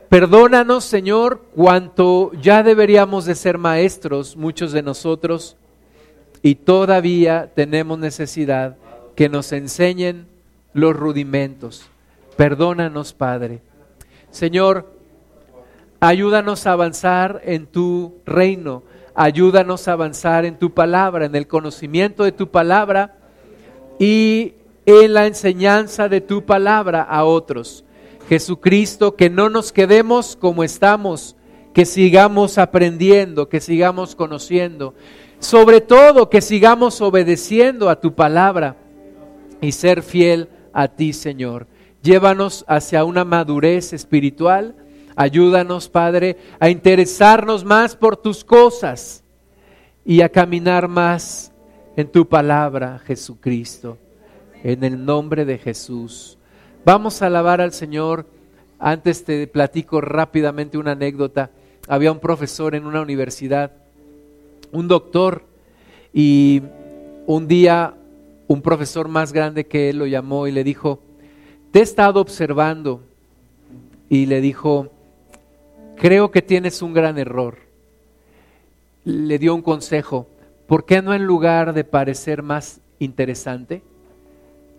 [0.08, 5.56] Perdónanos, Señor, cuanto ya deberíamos de ser maestros, muchos de nosotros,
[6.42, 8.76] y todavía tenemos necesidad
[9.16, 10.28] que nos enseñen
[10.72, 11.88] los rudimentos.
[12.36, 13.62] Perdónanos, Padre.
[14.30, 14.92] Señor,
[15.98, 18.84] ayúdanos a avanzar en tu reino,
[19.14, 23.16] ayúdanos a avanzar en tu palabra, en el conocimiento de tu palabra
[23.98, 24.54] y
[24.84, 27.85] en la enseñanza de tu palabra a otros.
[28.28, 31.36] Jesucristo, que no nos quedemos como estamos,
[31.72, 34.94] que sigamos aprendiendo, que sigamos conociendo,
[35.38, 38.76] sobre todo que sigamos obedeciendo a tu palabra
[39.60, 41.66] y ser fiel a ti, Señor.
[42.02, 44.74] Llévanos hacia una madurez espiritual.
[45.16, 49.24] Ayúdanos, Padre, a interesarnos más por tus cosas
[50.04, 51.52] y a caminar más
[51.96, 53.98] en tu palabra, Jesucristo.
[54.62, 56.38] En el nombre de Jesús.
[56.86, 58.26] Vamos a alabar al Señor.
[58.78, 61.50] Antes te platico rápidamente una anécdota.
[61.88, 63.72] Había un profesor en una universidad,
[64.70, 65.42] un doctor,
[66.14, 66.62] y
[67.26, 67.94] un día
[68.46, 71.00] un profesor más grande que él lo llamó y le dijo,
[71.72, 73.02] te he estado observando
[74.08, 74.88] y le dijo,
[75.96, 77.56] creo que tienes un gran error.
[79.04, 80.28] Le dio un consejo,
[80.68, 83.82] ¿por qué no en lugar de parecer más interesante,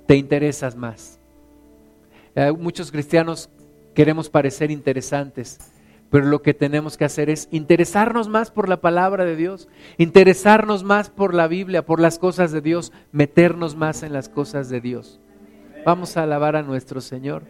[0.06, 1.17] te interesas más?
[2.38, 3.50] Eh, muchos cristianos
[3.96, 5.58] queremos parecer interesantes,
[6.12, 9.68] pero lo que tenemos que hacer es interesarnos más por la palabra de Dios,
[9.98, 14.70] interesarnos más por la Biblia, por las cosas de Dios, meternos más en las cosas
[14.70, 15.20] de Dios.
[15.84, 17.42] Vamos a alabar a nuestro Señor.